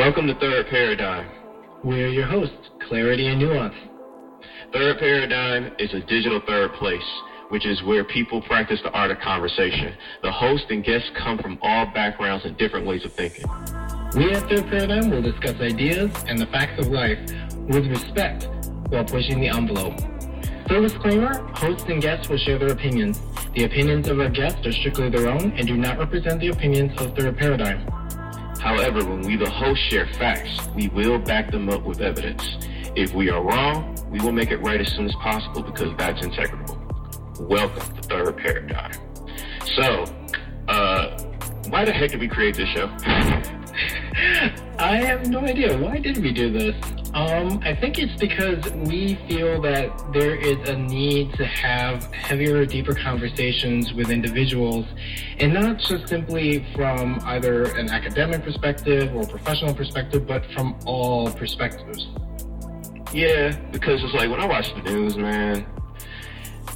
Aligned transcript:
Welcome 0.00 0.28
to 0.28 0.34
Third 0.36 0.66
Paradigm. 0.70 1.30
We're 1.84 2.08
your 2.08 2.24
hosts, 2.24 2.70
Clarity 2.88 3.26
and 3.26 3.38
Nuance. 3.38 3.74
Third 4.72 4.98
Paradigm 4.98 5.74
is 5.78 5.92
a 5.92 6.00
digital 6.00 6.40
third 6.46 6.72
place, 6.78 7.04
which 7.50 7.66
is 7.66 7.82
where 7.82 8.02
people 8.04 8.40
practice 8.40 8.80
the 8.82 8.90
art 8.92 9.10
of 9.10 9.18
conversation. 9.18 9.92
The 10.22 10.32
host 10.32 10.64
and 10.70 10.82
guests 10.82 11.10
come 11.22 11.36
from 11.36 11.58
all 11.60 11.84
backgrounds 11.92 12.46
and 12.46 12.56
different 12.56 12.86
ways 12.86 13.04
of 13.04 13.12
thinking. 13.12 13.44
We 14.16 14.32
at 14.32 14.48
Third 14.48 14.70
Paradigm 14.70 15.10
will 15.10 15.20
discuss 15.20 15.60
ideas 15.60 16.10
and 16.26 16.38
the 16.38 16.46
facts 16.46 16.80
of 16.80 16.90
life 16.90 17.18
with 17.68 17.86
respect 17.86 18.48
while 18.88 19.04
pushing 19.04 19.38
the 19.38 19.48
envelope. 19.48 20.00
Full 20.66 20.80
disclaimer, 20.80 21.46
hosts 21.52 21.84
and 21.90 22.00
guests 22.00 22.30
will 22.30 22.38
share 22.38 22.58
their 22.58 22.72
opinions. 22.72 23.20
The 23.54 23.64
opinions 23.64 24.08
of 24.08 24.18
our 24.18 24.30
guests 24.30 24.66
are 24.66 24.72
strictly 24.72 25.10
their 25.10 25.28
own 25.28 25.52
and 25.58 25.66
do 25.66 25.76
not 25.76 25.98
represent 25.98 26.40
the 26.40 26.48
opinions 26.48 26.98
of 27.02 27.14
Third 27.14 27.36
Paradigm. 27.36 27.99
However, 28.60 29.02
when 29.02 29.22
we, 29.22 29.36
the 29.36 29.48
host, 29.48 29.80
share 29.88 30.06
facts, 30.18 30.68
we 30.74 30.88
will 30.88 31.18
back 31.18 31.50
them 31.50 31.70
up 31.70 31.82
with 31.82 32.02
evidence. 32.02 32.46
If 32.94 33.14
we 33.14 33.30
are 33.30 33.42
wrong, 33.42 33.96
we 34.10 34.20
will 34.20 34.32
make 34.32 34.50
it 34.50 34.58
right 34.58 34.78
as 34.78 34.92
soon 34.92 35.06
as 35.06 35.14
possible 35.14 35.62
because 35.62 35.96
that's 35.96 36.22
integral. 36.22 36.78
Welcome 37.40 37.96
to 37.96 38.02
Third 38.02 38.36
Paradigm. 38.36 38.92
So, 39.76 40.04
uh, 40.68 41.18
why 41.70 41.86
the 41.86 41.92
heck 41.92 42.10
did 42.10 42.20
we 42.20 42.28
create 42.28 42.54
this 42.54 42.68
show? 42.68 42.86
I 44.78 44.96
have 45.06 45.26
no 45.28 45.40
idea. 45.40 45.78
Why 45.78 45.98
did 45.98 46.18
we 46.18 46.30
do 46.30 46.52
this? 46.52 46.76
Um, 47.12 47.58
I 47.64 47.74
think 47.74 47.98
it's 47.98 48.14
because 48.20 48.70
we 48.86 49.16
feel 49.26 49.60
that 49.62 50.12
there 50.12 50.36
is 50.36 50.68
a 50.68 50.76
need 50.76 51.32
to 51.34 51.44
have 51.44 52.04
heavier, 52.14 52.64
deeper 52.64 52.94
conversations 52.94 53.92
with 53.92 54.10
individuals, 54.10 54.86
and 55.40 55.52
not 55.52 55.78
just 55.78 56.06
simply 56.06 56.64
from 56.76 57.18
either 57.24 57.64
an 57.76 57.90
academic 57.90 58.44
perspective 58.44 59.12
or 59.12 59.26
professional 59.26 59.74
perspective, 59.74 60.24
but 60.24 60.46
from 60.52 60.78
all 60.86 61.32
perspectives. 61.32 62.06
Yeah, 63.12 63.58
because 63.72 64.00
it's 64.04 64.14
like 64.14 64.30
when 64.30 64.40
I 64.40 64.46
watch 64.46 64.72
the 64.72 64.82
news, 64.82 65.16
man, 65.16 65.66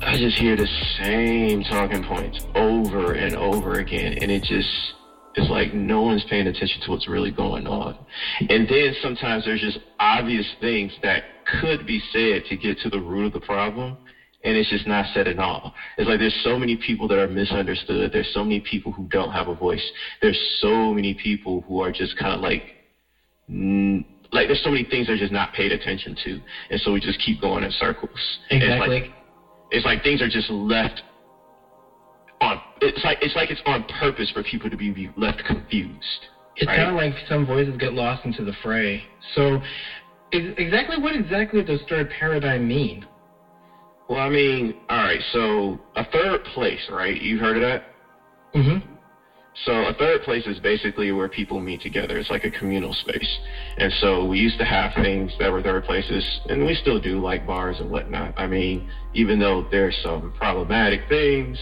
I 0.00 0.18
just 0.18 0.36
hear 0.36 0.56
the 0.56 0.68
same 0.98 1.62
talking 1.62 2.02
points 2.02 2.44
over 2.56 3.12
and 3.12 3.36
over 3.36 3.74
again, 3.74 4.18
and 4.20 4.32
it 4.32 4.42
just 4.42 4.68
it's 5.34 5.50
like 5.50 5.72
no 5.72 6.02
one's 6.02 6.24
paying 6.28 6.46
attention 6.46 6.80
to 6.82 6.90
what's 6.90 7.08
really 7.08 7.30
going 7.30 7.66
on. 7.66 7.96
And 8.48 8.68
then 8.68 8.94
sometimes 9.02 9.44
there's 9.44 9.60
just 9.60 9.78
obvious 9.98 10.46
things 10.60 10.92
that 11.02 11.22
could 11.60 11.86
be 11.86 12.00
said 12.12 12.42
to 12.48 12.56
get 12.56 12.78
to 12.78 12.88
the 12.88 13.00
root 13.00 13.26
of 13.26 13.32
the 13.32 13.40
problem, 13.40 13.96
and 14.44 14.56
it's 14.56 14.68
just 14.68 14.86
not 14.86 15.06
said 15.12 15.26
at 15.26 15.38
all. 15.38 15.72
It's 15.98 16.08
like 16.08 16.18
there's 16.18 16.38
so 16.42 16.56
many 16.56 16.76
people 16.76 17.08
that 17.08 17.18
are 17.18 17.26
misunderstood. 17.26 18.10
There's 18.12 18.30
so 18.32 18.44
many 18.44 18.60
people 18.60 18.92
who 18.92 19.06
don't 19.10 19.32
have 19.32 19.48
a 19.48 19.54
voice. 19.54 19.84
There's 20.20 20.38
so 20.60 20.92
many 20.92 21.14
people 21.14 21.64
who 21.66 21.80
are 21.80 21.90
just 21.90 22.14
kind 22.16 22.32
of 22.32 22.40
like, 22.40 22.62
mm, 23.50 24.04
like 24.32 24.46
there's 24.46 24.62
so 24.62 24.70
many 24.70 24.84
things 24.84 25.06
that 25.06 25.14
are 25.14 25.18
just 25.18 25.32
not 25.32 25.52
paid 25.52 25.72
attention 25.72 26.14
to, 26.24 26.40
and 26.70 26.80
so 26.80 26.92
we 26.92 27.00
just 27.00 27.18
keep 27.18 27.40
going 27.40 27.64
in 27.64 27.70
circles. 27.72 28.38
Exactly. 28.50 28.98
It's 28.98 29.04
like, 29.04 29.10
it's 29.70 29.84
like 29.84 30.02
things 30.02 30.22
are 30.22 30.28
just 30.28 30.50
left 30.50 31.02
on 32.44 32.60
it's 32.80 33.02
like 33.02 33.18
it's 33.22 33.34
like 33.34 33.50
it's 33.50 33.60
on 33.66 33.82
purpose 33.84 34.30
for 34.30 34.42
people 34.42 34.68
to 34.70 34.76
be 34.76 35.10
left 35.16 35.42
confused. 35.44 36.26
It's 36.56 36.66
right? 36.66 36.76
kind 36.76 36.90
of 36.90 36.96
like 36.96 37.14
some 37.28 37.44
voices 37.44 37.76
get 37.78 37.92
lost 37.92 38.24
into 38.24 38.44
the 38.44 38.52
fray. 38.62 39.02
So, 39.34 39.60
ex- 40.32 40.54
exactly 40.56 40.96
what 40.96 41.14
exactly 41.14 41.62
does 41.62 41.80
third 41.88 42.10
paradigm 42.10 42.68
mean? 42.68 43.04
Well, 44.08 44.20
I 44.20 44.28
mean, 44.28 44.74
all 44.88 44.98
right. 44.98 45.20
So 45.32 45.80
a 45.96 46.04
third 46.04 46.44
place, 46.44 46.88
right? 46.90 47.20
You 47.20 47.38
heard 47.38 47.56
of 47.56 47.62
that? 47.62 47.82
Mm-hmm. 48.54 48.90
So 49.64 49.84
a 49.84 49.92
third 49.92 50.22
place 50.22 50.46
is 50.46 50.58
basically 50.58 51.12
where 51.12 51.28
people 51.28 51.60
meet 51.60 51.80
together. 51.80 52.18
It's 52.18 52.28
like 52.28 52.44
a 52.44 52.50
communal 52.50 52.92
space. 52.92 53.38
And 53.78 53.92
so 54.00 54.24
we 54.24 54.38
used 54.38 54.58
to 54.58 54.64
have 54.64 54.92
things 54.94 55.30
that 55.38 55.50
were 55.50 55.62
third 55.62 55.84
places, 55.84 56.40
and 56.48 56.66
we 56.66 56.74
still 56.74 56.98
do, 56.98 57.20
like 57.20 57.46
bars 57.46 57.78
and 57.78 57.88
whatnot. 57.88 58.34
I 58.36 58.46
mean, 58.46 58.82
even 59.14 59.38
though 59.38 59.64
there's 59.70 59.96
some 60.02 60.32
problematic 60.32 61.08
things 61.08 61.56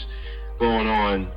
going 0.58 0.86
on, 0.86 1.30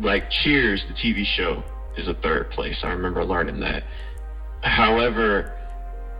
like 0.00 0.30
Cheers, 0.30 0.82
the 0.88 0.94
TV 0.94 1.24
show, 1.24 1.62
is 1.96 2.08
a 2.08 2.14
third 2.14 2.50
place. 2.50 2.76
I 2.82 2.90
remember 2.90 3.24
learning 3.24 3.60
that. 3.60 3.84
However, 4.62 5.56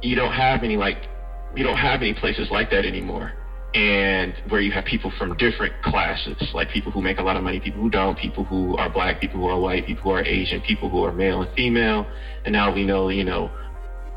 you 0.03 0.17
don't 0.17 0.33
have 0.33 0.63
any 0.63 0.77
like 0.77 1.09
you 1.55 1.65
don't 1.65 1.77
have 1.77 2.01
any 2.01 2.15
places 2.15 2.49
like 2.51 2.71
that 2.71 2.85
anymore. 2.85 3.33
And 3.75 4.35
where 4.49 4.61
you 4.61 4.73
have 4.73 4.85
people 4.85 5.13
from 5.17 5.37
different 5.37 5.81
classes, 5.83 6.37
like 6.55 6.71
people 6.71 6.91
who 6.91 7.01
make 7.01 7.19
a 7.19 7.23
lot 7.23 7.37
of 7.37 7.45
money, 7.45 7.61
people 7.61 7.81
who 7.81 7.91
don't, 7.91 8.19
people 8.19 8.45
who 8.45 8.77
are 8.77 8.91
black, 8.91 9.21
people 9.21 9.39
who 9.41 9.47
are 9.47 9.61
white, 9.61 9.87
people 9.87 10.03
who 10.03 10.11
are 10.11 10.25
Asian, 10.25 10.61
people 10.63 10.91
who 10.91 11.05
are 11.05 11.13
male 11.13 11.43
and 11.43 11.55
female. 11.55 12.05
And 12.45 12.53
now 12.53 12.75
we 12.75 12.85
know, 12.85 13.11
you 13.11 13.23
know, 13.23 13.49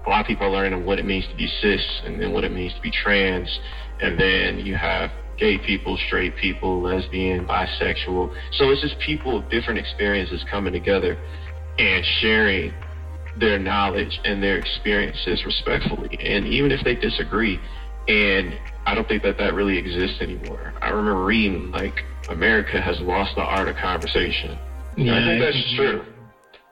a 0.05 0.09
lot 0.09 0.21
of 0.21 0.27
people 0.27 0.47
are 0.47 0.49
learning 0.49 0.85
what 0.85 0.97
it 0.97 1.05
means 1.05 1.27
to 1.27 1.35
be 1.35 1.47
cis 1.61 2.01
and 2.03 2.19
then 2.19 2.33
what 2.33 2.43
it 2.43 2.51
means 2.51 2.73
to 2.73 2.81
be 2.81 2.89
trans. 2.89 3.59
And 4.01 4.19
then 4.19 4.59
you 4.65 4.75
have 4.75 5.11
gay 5.43 5.57
people, 5.57 5.97
straight 6.07 6.33
people, 6.37 6.81
lesbian, 6.81 7.45
bisexual. 7.45 8.33
So 8.53 8.69
it's 8.69 8.81
just 8.81 8.97
people 8.99 9.39
with 9.39 9.49
different 9.49 9.77
experiences 9.77 10.41
coming 10.49 10.71
together 10.71 11.17
and 11.77 12.05
sharing 12.21 12.73
their 13.37 13.59
knowledge 13.59 14.21
and 14.23 14.41
their 14.41 14.57
experiences 14.57 15.43
respectfully. 15.45 16.17
And 16.21 16.47
even 16.47 16.71
if 16.71 16.81
they 16.85 16.95
disagree, 16.95 17.59
and 18.07 18.57
I 18.85 18.95
don't 18.95 19.05
think 19.05 19.23
that 19.23 19.37
that 19.37 19.53
really 19.53 19.77
exists 19.77 20.21
anymore. 20.21 20.73
I 20.81 20.91
remember 20.91 21.25
reading 21.25 21.71
like 21.71 22.05
America 22.29 22.79
has 22.79 23.01
lost 23.01 23.35
the 23.35 23.41
art 23.41 23.67
of 23.67 23.75
conversation. 23.75 24.57
Yeah, 24.95 25.17
I 25.17 25.19
think 25.25 25.41
that's 25.41 25.75
true. 25.75 26.05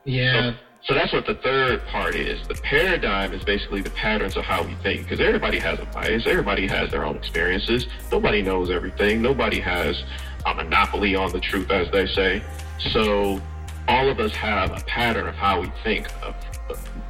Yeah. 0.05 0.51
So, 0.51 0.57
so 0.83 0.93
that's 0.93 1.13
what 1.13 1.25
the 1.25 1.35
third 1.35 1.85
part 1.87 2.15
is. 2.15 2.45
The 2.47 2.55
paradigm 2.55 3.33
is 3.33 3.43
basically 3.43 3.81
the 3.81 3.91
patterns 3.91 4.35
of 4.35 4.43
how 4.43 4.63
we 4.63 4.75
think, 4.75 5.03
because 5.03 5.19
everybody 5.19 5.59
has 5.59 5.79
a 5.79 5.85
bias. 5.85 6.25
Everybody 6.25 6.67
has 6.67 6.89
their 6.89 7.05
own 7.05 7.15
experiences. 7.15 7.87
Nobody 8.11 8.41
knows 8.41 8.69
everything. 8.69 9.21
Nobody 9.21 9.59
has 9.59 10.03
a 10.45 10.55
monopoly 10.55 11.15
on 11.15 11.31
the 11.31 11.39
truth, 11.39 11.69
as 11.69 11.89
they 11.91 12.07
say. 12.07 12.43
So 12.91 13.39
all 13.87 14.09
of 14.09 14.19
us 14.19 14.31
have 14.33 14.71
a 14.71 14.83
pattern 14.85 15.27
of 15.27 15.35
how 15.35 15.61
we 15.61 15.71
think 15.83 16.07
of 16.23 16.35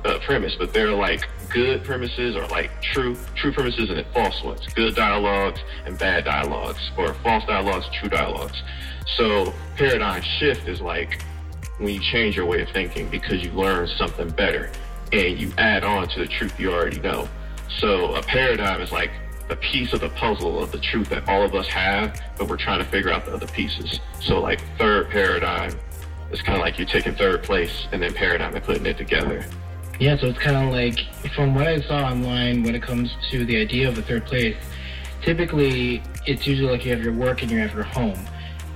a 0.03 0.19
premise, 0.19 0.55
but 0.57 0.73
they're 0.73 0.91
like 0.91 1.27
good 1.49 1.83
premises 1.83 2.35
or 2.35 2.47
like 2.47 2.71
true 2.81 3.15
true 3.35 3.51
premises 3.51 3.89
and 3.89 4.05
false 4.13 4.41
ones. 4.43 4.65
Good 4.73 4.95
dialogues 4.95 5.59
and 5.85 5.97
bad 5.97 6.25
dialogues, 6.25 6.91
or 6.97 7.13
false 7.15 7.45
dialogues, 7.45 7.85
true 7.99 8.09
dialogues. 8.09 8.61
So 9.17 9.53
paradigm 9.75 10.21
shift 10.39 10.67
is 10.67 10.81
like 10.81 11.23
when 11.81 11.93
you 11.93 11.99
change 11.99 12.35
your 12.35 12.45
way 12.45 12.61
of 12.61 12.69
thinking 12.69 13.09
because 13.09 13.43
you 13.43 13.51
learn 13.51 13.87
something 13.97 14.29
better 14.29 14.71
and 15.11 15.39
you 15.39 15.51
add 15.57 15.83
on 15.83 16.07
to 16.09 16.19
the 16.19 16.27
truth 16.27 16.59
you 16.59 16.71
already 16.71 16.99
know. 16.99 17.27
So 17.79 18.15
a 18.15 18.21
paradigm 18.21 18.81
is 18.81 18.91
like 18.91 19.11
a 19.49 19.55
piece 19.55 19.91
of 19.93 19.99
the 19.99 20.09
puzzle 20.09 20.61
of 20.63 20.71
the 20.71 20.79
truth 20.79 21.09
that 21.09 21.27
all 21.27 21.43
of 21.43 21.55
us 21.55 21.67
have, 21.67 22.21
but 22.37 22.47
we're 22.47 22.57
trying 22.57 22.79
to 22.79 22.85
figure 22.85 23.11
out 23.11 23.25
the 23.25 23.33
other 23.33 23.47
pieces. 23.47 23.99
So 24.19 24.39
like 24.39 24.61
third 24.77 25.09
paradigm 25.09 25.77
it's 26.31 26.41
kind 26.41 26.57
of 26.57 26.61
like 26.61 26.77
you're 26.77 26.87
taking 26.87 27.13
third 27.13 27.43
place 27.43 27.87
and 27.91 28.01
then 28.01 28.13
paradigm 28.13 28.55
and 28.55 28.63
putting 28.63 28.85
it 28.85 28.97
together. 28.97 29.45
Yeah, 29.99 30.17
so 30.17 30.27
it's 30.27 30.39
kind 30.39 30.55
of 30.55 30.71
like, 30.73 30.99
from 31.35 31.53
what 31.53 31.67
I 31.67 31.81
saw 31.81 32.05
online 32.05 32.63
when 32.63 32.73
it 32.73 32.81
comes 32.81 33.11
to 33.29 33.45
the 33.45 33.59
idea 33.59 33.87
of 33.87 33.95
the 33.95 34.01
third 34.01 34.25
place, 34.25 34.55
typically 35.21 36.01
it's 36.25 36.47
usually 36.47 36.71
like 36.71 36.85
you 36.85 36.91
have 36.91 37.03
your 37.03 37.13
work 37.13 37.41
and 37.41 37.51
you 37.51 37.59
have 37.59 37.73
your 37.73 37.83
home. 37.83 38.19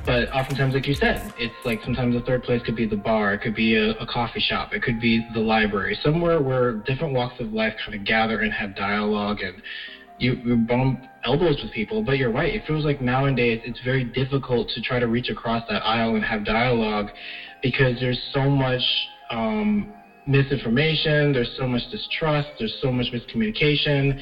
But 0.06 0.32
oftentimes, 0.32 0.76
like 0.76 0.86
you 0.86 0.94
said, 0.94 1.34
it's 1.38 1.54
like 1.66 1.82
sometimes 1.84 2.14
the 2.14 2.22
third 2.22 2.44
place 2.44 2.62
could 2.64 2.76
be 2.76 2.86
the 2.86 2.96
bar, 2.96 3.34
it 3.34 3.42
could 3.42 3.56
be 3.56 3.76
a, 3.76 3.92
a 3.98 4.06
coffee 4.06 4.40
shop, 4.40 4.72
it 4.72 4.84
could 4.84 5.00
be 5.02 5.26
the 5.34 5.40
library, 5.40 5.98
somewhere 6.04 6.40
where 6.40 6.74
different 6.74 7.14
walks 7.14 7.40
of 7.40 7.52
life 7.52 7.74
kind 7.84 8.00
of 8.00 8.06
gather 8.06 8.42
and 8.42 8.54
have 8.54 8.76
dialogue 8.76 9.42
and 9.42 9.62
you, 10.20 10.36
you 10.46 10.56
bump 10.58 11.02
elbows 11.24 11.60
with 11.62 11.72
people. 11.72 12.04
But 12.04 12.18
you're 12.18 12.32
right, 12.32 12.54
it 12.54 12.62
feels 12.68 12.86
like 12.86 13.02
nowadays 13.02 13.60
it's 13.64 13.80
very 13.84 14.04
difficult 14.04 14.70
to 14.76 14.82
try 14.82 15.00
to 15.00 15.08
reach 15.08 15.30
across 15.30 15.64
that 15.70 15.84
aisle 15.84 16.16
and 16.16 16.24
have 16.24 16.46
dialogue 16.46 17.10
because 17.64 18.00
there's 18.00 18.20
so 18.32 18.48
much 18.48 18.84
um, 19.32 19.92
misinformation, 20.28 21.34
there's 21.34 21.52
so 21.58 21.66
much 21.66 21.82
distrust, 21.90 22.48
there's 22.60 22.76
so 22.80 22.92
much 22.92 23.08
miscommunication. 23.12 24.22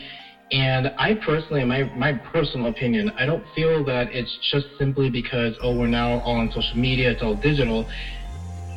And 0.53 0.91
I 0.99 1.15
personally, 1.15 1.63
my, 1.63 1.89
my 1.95 2.13
personal 2.13 2.67
opinion, 2.67 3.09
I 3.17 3.25
don't 3.25 3.43
feel 3.55 3.83
that 3.85 4.13
it's 4.13 4.37
just 4.51 4.67
simply 4.77 5.09
because, 5.09 5.57
oh, 5.61 5.73
we're 5.73 5.87
now 5.87 6.19
all 6.19 6.35
on 6.35 6.51
social 6.51 6.77
media, 6.77 7.09
it's 7.09 7.23
all 7.23 7.33
digital. 7.33 7.87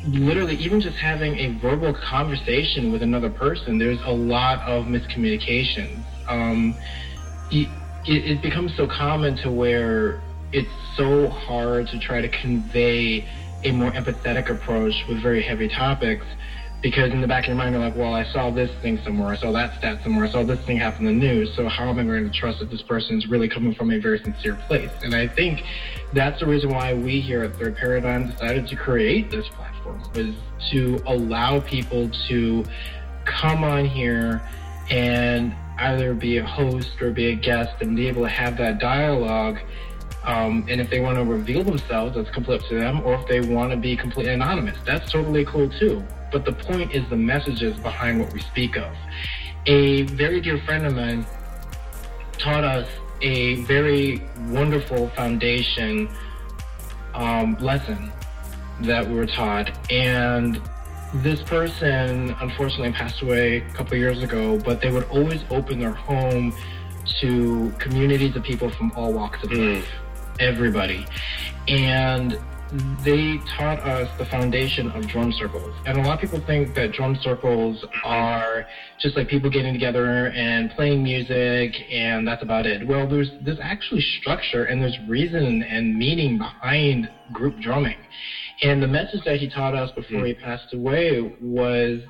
Literally, 0.03 0.55
even 0.55 0.79
just 0.79 0.97
having 0.97 1.35
a 1.37 1.47
verbal 1.59 1.93
conversation 1.93 2.91
with 2.91 3.03
another 3.03 3.29
person, 3.29 3.77
there's 3.77 3.99
a 4.05 4.11
lot 4.11 4.59
of 4.61 4.85
miscommunication. 4.85 6.03
Um, 6.27 6.73
it, 7.51 7.67
it 8.07 8.41
becomes 8.41 8.75
so 8.75 8.87
common 8.87 9.35
to 9.43 9.51
where 9.51 10.19
it's 10.51 10.67
so 10.95 11.29
hard 11.29 11.85
to 11.87 11.99
try 11.99 12.21
to 12.21 12.27
convey 12.27 13.23
a 13.63 13.71
more 13.71 13.91
empathetic 13.91 14.49
approach 14.49 14.93
with 15.07 15.21
very 15.21 15.41
heavy 15.41 15.67
topics 15.67 16.25
because 16.81 17.11
in 17.11 17.21
the 17.21 17.27
back 17.27 17.45
of 17.45 17.49
your 17.49 17.55
mind 17.57 17.73
you're 17.73 17.83
like, 17.83 17.95
well, 17.95 18.13
I 18.13 18.23
saw 18.31 18.49
this 18.49 18.69
thing 18.81 18.99
somewhere, 19.03 19.29
I 19.29 19.37
saw 19.37 19.51
that 19.51 19.77
stat 19.79 19.99
somewhere, 20.03 20.25
I 20.25 20.31
saw 20.31 20.43
this 20.43 20.59
thing 20.61 20.77
happen 20.77 21.07
in 21.07 21.19
the 21.19 21.25
news, 21.27 21.55
so 21.55 21.67
how 21.67 21.89
am 21.89 21.99
I 21.99 22.03
going 22.03 22.29
to 22.29 22.39
trust 22.39 22.59
that 22.59 22.69
this 22.69 22.81
person 22.83 23.17
is 23.17 23.27
really 23.27 23.49
coming 23.49 23.73
from 23.73 23.91
a 23.91 23.99
very 23.99 24.19
sincere 24.19 24.55
place? 24.67 24.91
And 25.03 25.15
I 25.15 25.27
think 25.27 25.63
that's 26.13 26.39
the 26.39 26.45
reason 26.45 26.69
why 26.69 26.93
we 26.93 27.19
here 27.19 27.43
at 27.43 27.55
Third 27.55 27.75
Paradigm 27.75 28.29
decided 28.29 28.67
to 28.67 28.75
create 28.75 29.31
this 29.31 29.47
platform, 29.49 30.01
was 30.13 30.35
to 30.71 31.01
allow 31.07 31.59
people 31.61 32.09
to 32.27 32.63
come 33.25 33.63
on 33.63 33.85
here 33.85 34.41
and 34.89 35.55
either 35.79 36.13
be 36.13 36.37
a 36.37 36.45
host 36.45 37.01
or 37.01 37.11
be 37.11 37.27
a 37.27 37.35
guest 37.35 37.81
and 37.81 37.95
be 37.95 38.07
able 38.07 38.23
to 38.23 38.29
have 38.29 38.57
that 38.57 38.79
dialogue. 38.79 39.59
Um, 40.23 40.65
and 40.69 40.81
if 40.81 40.89
they 40.89 40.99
want 40.99 41.17
to 41.17 41.23
reveal 41.23 41.63
themselves, 41.63 42.15
that's 42.15 42.29
completely 42.31 42.65
up 42.65 42.69
to 42.69 42.75
them. 42.75 43.01
Or 43.03 43.15
if 43.15 43.27
they 43.27 43.41
want 43.41 43.71
to 43.71 43.77
be 43.77 43.95
completely 43.95 44.33
anonymous, 44.33 44.77
that's 44.85 45.11
totally 45.11 45.45
cool 45.45 45.69
too. 45.69 46.03
But 46.31 46.45
the 46.45 46.53
point 46.53 46.93
is 46.93 47.07
the 47.09 47.15
messages 47.15 47.77
behind 47.79 48.19
what 48.19 48.33
we 48.33 48.41
speak 48.41 48.75
of. 48.77 48.93
A 49.65 50.03
very 50.03 50.41
dear 50.41 50.57
friend 50.59 50.85
of 50.85 50.95
mine 50.95 51.25
taught 52.37 52.63
us 52.63 52.87
a 53.21 53.55
very 53.63 54.21
wonderful 54.49 55.09
foundation 55.09 56.09
um, 57.15 57.55
lesson 57.59 58.11
that 58.81 59.07
we 59.07 59.15
were 59.15 59.25
taught. 59.25 59.71
And 59.91 60.61
this 61.15 61.41
person 61.43 62.35
unfortunately 62.41 62.91
passed 62.91 63.21
away 63.21 63.57
a 63.57 63.73
couple 63.73 63.97
years 63.97 64.21
ago, 64.21 64.59
but 64.59 64.81
they 64.81 64.91
would 64.91 65.05
always 65.05 65.41
open 65.49 65.79
their 65.79 65.93
home 65.93 66.53
to 67.21 67.73
communities 67.79 68.35
of 68.35 68.43
people 68.43 68.69
from 68.69 68.91
all 68.91 69.13
walks 69.13 69.41
of 69.43 69.49
Mm. 69.49 69.75
life, 69.77 69.89
everybody. 70.39 71.05
And 71.67 72.37
they 73.03 73.39
taught 73.57 73.79
us 73.79 74.09
the 74.17 74.25
foundation 74.25 74.91
of 74.91 75.07
drum 75.07 75.31
circles. 75.31 75.73
And 75.85 75.97
a 75.97 76.01
lot 76.01 76.15
of 76.15 76.19
people 76.21 76.45
think 76.45 76.75
that 76.75 76.91
drum 76.91 77.17
circles 77.21 77.85
are 78.03 78.65
just 78.99 79.15
like 79.15 79.27
people 79.27 79.49
getting 79.49 79.73
together 79.73 80.27
and 80.27 80.69
playing 80.71 81.03
music 81.03 81.75
and 81.89 82.27
that's 82.27 82.43
about 82.43 82.65
it. 82.65 82.85
Well, 82.87 83.07
there's 83.07 83.31
there's 83.43 83.59
actually 83.61 84.01
structure 84.19 84.65
and 84.65 84.81
there's 84.81 84.97
reason 85.07 85.63
and 85.63 85.97
meaning 85.97 86.37
behind 86.37 87.09
group 87.31 87.59
drumming. 87.59 87.97
And 88.63 88.81
the 88.81 88.87
message 88.87 89.21
that 89.25 89.37
he 89.37 89.49
taught 89.49 89.75
us 89.75 89.91
before 89.91 90.25
he 90.25 90.33
hmm. 90.33 90.43
passed 90.43 90.73
away 90.73 91.35
was 91.41 92.01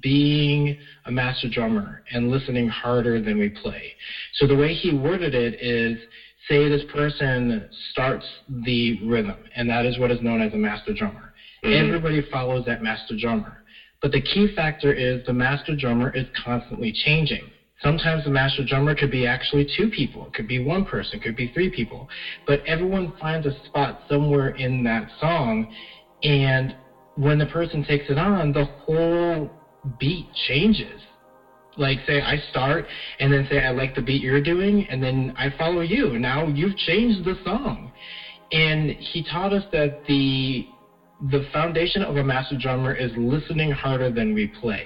being 0.00 0.78
a 1.06 1.10
master 1.10 1.48
drummer 1.48 2.04
and 2.12 2.30
listening 2.30 2.68
harder 2.68 3.20
than 3.20 3.38
we 3.38 3.48
play. 3.48 3.92
So 4.34 4.46
the 4.46 4.54
way 4.54 4.74
he 4.74 4.94
worded 4.94 5.34
it 5.34 5.54
is 5.60 5.98
say 6.52 6.68
this 6.68 6.82
person 6.92 7.66
starts 7.90 8.26
the 8.64 8.92
rhythm, 9.00 9.36
and 9.54 9.68
that 9.70 9.86
is 9.86 9.96
what 9.96 10.10
is 10.10 10.20
known 10.20 10.40
as 10.40 10.52
a 10.52 10.56
master 10.56 10.92
drummer. 10.92 11.32
Mhm. 11.62 11.72
Everybody 11.72 12.20
follows 12.20 12.64
that 12.66 12.82
master 12.82 13.16
drummer. 13.16 13.62
But 14.02 14.12
the 14.12 14.20
key 14.20 14.46
factor 14.48 14.92
is 14.92 15.22
the 15.24 15.32
master 15.32 15.74
drummer 15.74 16.10
is 16.10 16.26
constantly 16.34 16.92
changing. 16.92 17.50
Sometimes 17.80 18.22
the 18.24 18.30
master 18.30 18.62
drummer 18.62 18.94
could 18.94 19.10
be 19.10 19.24
actually 19.24 19.64
two 19.64 19.88
people, 19.88 20.26
it 20.26 20.34
could 20.34 20.46
be 20.46 20.58
one 20.58 20.84
person, 20.84 21.18
it 21.18 21.22
could 21.22 21.34
be 21.34 21.46
three 21.46 21.68
people. 21.68 22.06
But 22.46 22.60
everyone 22.66 23.08
finds 23.18 23.46
a 23.46 23.52
spot 23.64 23.96
somewhere 24.06 24.48
in 24.48 24.82
that 24.82 25.08
song, 25.18 25.66
and 26.22 26.74
when 27.14 27.38
the 27.38 27.46
person 27.46 27.82
takes 27.82 28.10
it 28.10 28.18
on, 28.18 28.52
the 28.52 28.64
whole 28.64 29.50
beat 29.98 30.26
changes. 30.46 31.00
Like 31.76 31.98
say 32.06 32.20
I 32.20 32.36
start 32.50 32.84
and 33.18 33.32
then 33.32 33.46
say 33.48 33.58
I 33.58 33.70
like 33.70 33.94
the 33.94 34.02
beat 34.02 34.22
you're 34.22 34.40
doing 34.40 34.86
and 34.88 35.02
then 35.02 35.32
I 35.36 35.50
follow 35.56 35.80
you. 35.80 36.18
Now 36.18 36.46
you've 36.46 36.76
changed 36.76 37.24
the 37.24 37.34
song. 37.44 37.90
And 38.52 38.90
he 38.90 39.22
taught 39.22 39.52
us 39.52 39.62
that 39.72 40.04
the 40.06 40.66
the 41.30 41.42
foundation 41.52 42.02
of 42.02 42.16
a 42.16 42.22
master 42.22 42.56
drummer 42.56 42.92
is 42.92 43.10
listening 43.16 43.70
harder 43.70 44.10
than 44.10 44.34
we 44.34 44.46
play. 44.46 44.84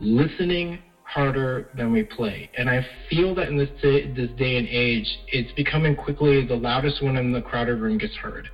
Listening 0.00 0.80
harder 1.08 1.68
than 1.74 1.90
we 1.90 2.02
play. 2.02 2.48
And 2.56 2.68
I 2.68 2.84
feel 3.08 3.34
that 3.34 3.48
in 3.48 3.56
this 3.56 3.68
day, 3.80 4.06
this 4.14 4.28
day 4.36 4.56
and 4.56 4.66
age, 4.66 5.06
it's 5.28 5.50
becoming 5.52 5.94
quickly 5.94 6.44
the 6.44 6.54
loudest 6.54 7.02
one 7.02 7.16
in 7.16 7.32
the 7.32 7.40
crowded 7.40 7.76
room 7.76 7.96
gets 7.98 8.14
heard. 8.14 8.48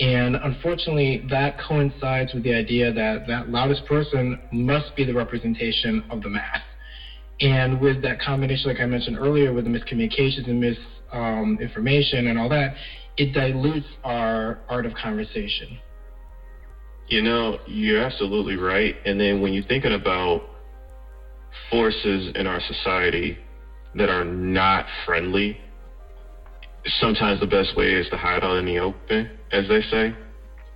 And 0.00 0.36
unfortunately, 0.36 1.26
that 1.28 1.58
coincides 1.60 2.32
with 2.32 2.42
the 2.42 2.54
idea 2.54 2.90
that 2.90 3.26
that 3.26 3.50
loudest 3.50 3.84
person 3.84 4.38
must 4.50 4.96
be 4.96 5.04
the 5.04 5.12
representation 5.12 6.02
of 6.10 6.22
the 6.22 6.30
mass. 6.30 6.60
And 7.40 7.80
with 7.80 8.02
that 8.02 8.20
combination, 8.20 8.70
like 8.70 8.80
I 8.80 8.86
mentioned 8.86 9.16
earlier, 9.18 9.52
with 9.52 9.64
the 9.64 9.70
miscommunications 9.70 10.48
and 10.48 10.60
misinformation 10.60 12.28
and 12.28 12.38
all 12.38 12.48
that, 12.48 12.74
it 13.18 13.32
dilutes 13.32 13.86
our 14.02 14.58
art 14.68 14.86
of 14.86 14.94
conversation. 14.94 15.78
You 17.08 17.22
know, 17.22 17.58
you're 17.66 18.00
absolutely 18.00 18.56
right. 18.56 18.94
And 19.04 19.20
then 19.20 19.40
when 19.42 19.52
you're 19.52 19.64
thinking 19.64 19.92
about 19.92 20.42
forces 21.70 22.32
in 22.34 22.46
our 22.46 22.60
society 22.60 23.36
that 23.96 24.08
are 24.08 24.24
not 24.24 24.86
friendly, 25.04 25.58
sometimes 27.00 27.40
the 27.40 27.46
best 27.46 27.76
way 27.76 27.92
is 27.92 28.08
to 28.10 28.16
hide 28.16 28.44
out 28.44 28.56
in 28.56 28.64
the 28.64 28.78
open, 28.78 29.28
as 29.52 29.68
they 29.68 29.80
say. 29.82 30.14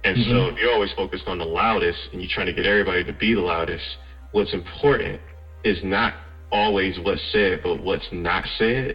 And 0.05 0.17
so 0.19 0.32
Mhm. 0.32 0.53
if 0.53 0.59
you're 0.59 0.73
always 0.73 0.93
focused 0.93 1.26
on 1.26 1.38
the 1.38 1.47
loudest 1.47 1.99
and 2.12 2.21
you're 2.21 2.31
trying 2.31 2.47
to 2.47 2.53
get 2.53 2.67
everybody 2.67 3.05
to 3.05 3.12
be 3.12 3.32
the 3.35 3.41
loudest, 3.41 3.85
what's 4.32 4.53
important 4.53 5.21
is 5.65 5.82
not 5.82 6.15
always 6.53 6.99
what's 6.99 7.23
said, 7.32 7.61
but 7.62 7.82
what's 7.82 8.06
not 8.12 8.47
said. 8.59 8.94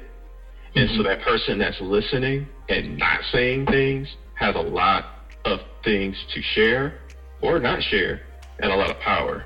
And 0.76 0.88
so 0.92 0.98
Mhm. 0.98 1.04
that 1.06 1.22
person 1.22 1.58
that's 1.58 1.80
listening 1.82 2.48
and 2.70 2.98
not 2.98 3.24
saying 3.32 3.66
things 3.66 4.08
has 4.36 4.56
a 4.56 4.62
lot 4.62 5.04
of 5.46 5.60
things 5.84 6.16
to 6.34 6.42
share 6.42 6.94
or 7.42 7.60
not 7.60 7.82
share 7.82 8.20
and 8.60 8.72
a 8.72 8.76
lot 8.76 8.92
of 8.92 9.00
power. 9.00 9.44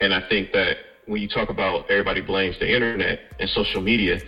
And 0.00 0.12
I 0.12 0.20
think 0.28 0.52
that 0.52 0.76
when 1.06 1.20
you 1.20 1.28
talk 1.28 1.48
about 1.48 1.88
everybody 1.90 2.20
blames 2.20 2.58
the 2.58 2.68
internet 2.68 3.20
and 3.38 3.48
social 3.50 3.80
media, 3.80 4.20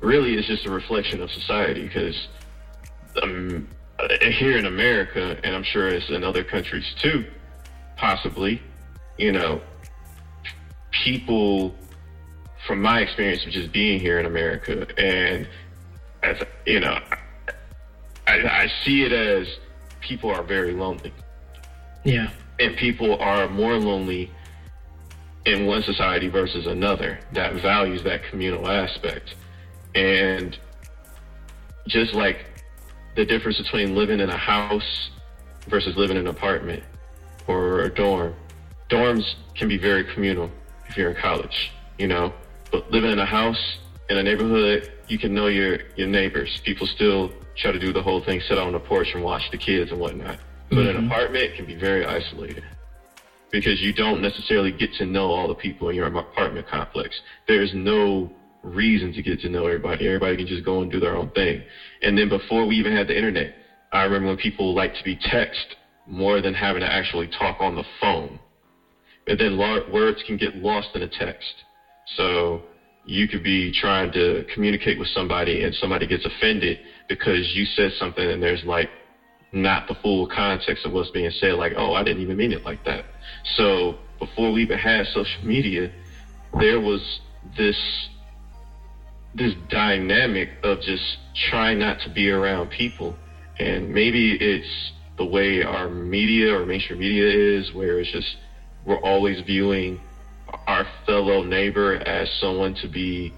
really 0.00 0.34
it's 0.34 0.46
just 0.46 0.64
a 0.66 0.70
reflection 0.70 1.20
of 1.20 1.30
society 1.30 1.82
because 1.82 2.16
um, 3.22 3.68
Uh, 4.02 4.08
here 4.30 4.56
in 4.58 4.66
America, 4.66 5.38
and 5.44 5.54
I'm 5.54 5.62
sure 5.62 5.86
it's 5.86 6.10
in 6.10 6.24
other 6.24 6.42
countries 6.42 6.84
too, 7.00 7.24
possibly, 7.96 8.60
you 9.16 9.30
know, 9.30 9.60
people, 11.04 11.72
from 12.66 12.82
my 12.82 13.00
experience 13.00 13.44
of 13.46 13.52
just 13.52 13.70
being 13.70 14.00
here 14.00 14.18
in 14.18 14.26
America, 14.26 14.86
and 14.98 15.46
as 16.24 16.42
you 16.66 16.80
know, 16.80 16.98
I, 18.26 18.34
I 18.64 18.72
see 18.84 19.02
it 19.04 19.12
as 19.12 19.46
people 20.00 20.30
are 20.30 20.42
very 20.42 20.72
lonely, 20.72 21.12
Yeah. 22.02 22.30
and 22.58 22.76
people 22.76 23.16
are 23.20 23.48
more 23.48 23.76
lonely 23.76 24.32
in 25.44 25.66
one 25.66 25.82
society 25.84 26.26
versus 26.28 26.66
another 26.66 27.20
that 27.34 27.54
values 27.54 28.02
that 28.02 28.24
communal 28.24 28.68
aspect, 28.68 29.36
and 29.94 30.58
just 31.86 32.14
like 32.14 32.46
the 33.14 33.24
difference 33.24 33.58
between 33.58 33.94
living 33.94 34.20
in 34.20 34.30
a 34.30 34.36
house 34.36 35.10
versus 35.66 35.96
living 35.96 36.16
in 36.16 36.26
an 36.26 36.34
apartment 36.34 36.82
or 37.46 37.80
a 37.80 37.88
dorm. 37.90 38.34
Dorms 38.88 39.34
can 39.54 39.68
be 39.68 39.78
very 39.78 40.04
communal 40.04 40.50
if 40.88 40.96
you're 40.96 41.10
in 41.10 41.16
college, 41.16 41.72
you 41.98 42.08
know, 42.08 42.32
but 42.70 42.90
living 42.90 43.10
in 43.10 43.18
a 43.18 43.26
house 43.26 43.78
in 44.08 44.18
a 44.18 44.22
neighborhood, 44.22 44.90
you 45.08 45.18
can 45.18 45.34
know 45.34 45.46
your 45.46 45.78
your 45.96 46.08
neighbors. 46.08 46.60
People 46.64 46.86
still 46.86 47.32
try 47.56 47.70
to 47.70 47.78
do 47.78 47.92
the 47.92 48.02
whole 48.02 48.22
thing, 48.22 48.40
sit 48.40 48.58
out 48.58 48.66
on 48.66 48.72
the 48.72 48.80
porch 48.80 49.14
and 49.14 49.22
watch 49.22 49.50
the 49.50 49.58
kids 49.58 49.90
and 49.90 50.00
whatnot. 50.00 50.38
But 50.70 50.86
an 50.86 50.96
Mhm. 50.96 51.06
apartment 51.06 51.54
can 51.54 51.66
be 51.66 51.74
very 51.74 52.04
isolated 52.04 52.64
because 53.50 53.80
you 53.82 53.92
don't 53.92 54.22
necessarily 54.22 54.72
get 54.72 54.94
to 54.94 55.06
know 55.06 55.30
all 55.30 55.48
the 55.48 55.54
people 55.54 55.90
in 55.90 55.96
your 55.96 56.06
apartment 56.06 56.66
complex. 56.66 57.20
There's 57.46 57.74
no 57.74 58.30
reason 58.62 59.12
to 59.12 59.22
get 59.22 59.40
to 59.40 59.48
know 59.48 59.66
everybody. 59.66 60.06
Everybody 60.06 60.36
can 60.36 60.46
just 60.46 60.64
go 60.64 60.80
and 60.80 60.90
do 60.90 61.00
their 61.00 61.16
own 61.16 61.28
thing. 61.30 61.62
And 62.02 62.16
then 62.16 62.28
before 62.28 62.66
we 62.66 62.76
even 62.76 62.92
had 62.92 63.06
the 63.06 63.16
internet, 63.16 63.52
I 63.92 64.02
remember 64.02 64.28
when 64.28 64.36
people 64.36 64.74
liked 64.74 64.96
to 64.96 65.04
be 65.04 65.16
text 65.20 65.76
more 66.06 66.40
than 66.40 66.54
having 66.54 66.80
to 66.80 66.92
actually 66.92 67.28
talk 67.28 67.56
on 67.60 67.74
the 67.74 67.84
phone. 68.00 68.38
But 69.26 69.38
then 69.38 69.56
words 69.56 70.22
can 70.26 70.36
get 70.36 70.56
lost 70.56 70.88
in 70.94 71.02
a 71.02 71.06
text. 71.06 71.54
So 72.16 72.62
you 73.04 73.26
could 73.26 73.42
be 73.42 73.70
trying 73.72 74.10
to 74.12 74.44
communicate 74.52 74.98
with 74.98 75.08
somebody 75.08 75.62
and 75.62 75.74
somebody 75.74 76.06
gets 76.06 76.24
offended 76.24 76.78
because 77.08 77.54
you 77.54 77.64
said 77.64 77.90
something 77.98 78.24
and 78.24 78.42
there's 78.42 78.62
like 78.64 78.88
not 79.52 79.86
the 79.86 79.94
full 80.02 80.26
context 80.26 80.86
of 80.86 80.92
what's 80.92 81.10
being 81.10 81.30
said, 81.38 81.52
like, 81.54 81.72
oh, 81.76 81.92
I 81.92 82.02
didn't 82.02 82.22
even 82.22 82.36
mean 82.36 82.52
it 82.52 82.64
like 82.64 82.84
that. 82.84 83.04
So 83.56 83.96
before 84.18 84.50
we 84.50 84.62
even 84.62 84.78
had 84.78 85.06
social 85.06 85.44
media, 85.44 85.90
there 86.58 86.80
was 86.80 87.20
this 87.56 87.76
this 89.34 89.54
dynamic 89.68 90.50
of 90.62 90.80
just 90.80 91.18
trying 91.48 91.78
not 91.78 92.00
to 92.00 92.10
be 92.10 92.30
around 92.30 92.70
people. 92.70 93.16
And 93.58 93.92
maybe 93.92 94.32
it's 94.32 94.92
the 95.16 95.24
way 95.24 95.62
our 95.62 95.88
media 95.88 96.54
or 96.54 96.66
mainstream 96.66 97.00
media 97.00 97.58
is, 97.58 97.72
where 97.72 97.98
it's 98.00 98.10
just 98.10 98.36
we're 98.84 99.00
always 99.00 99.40
viewing 99.44 100.00
our 100.66 100.86
fellow 101.06 101.42
neighbor 101.42 101.96
as 102.06 102.28
someone 102.40 102.74
to 102.74 102.88
be 102.88 103.32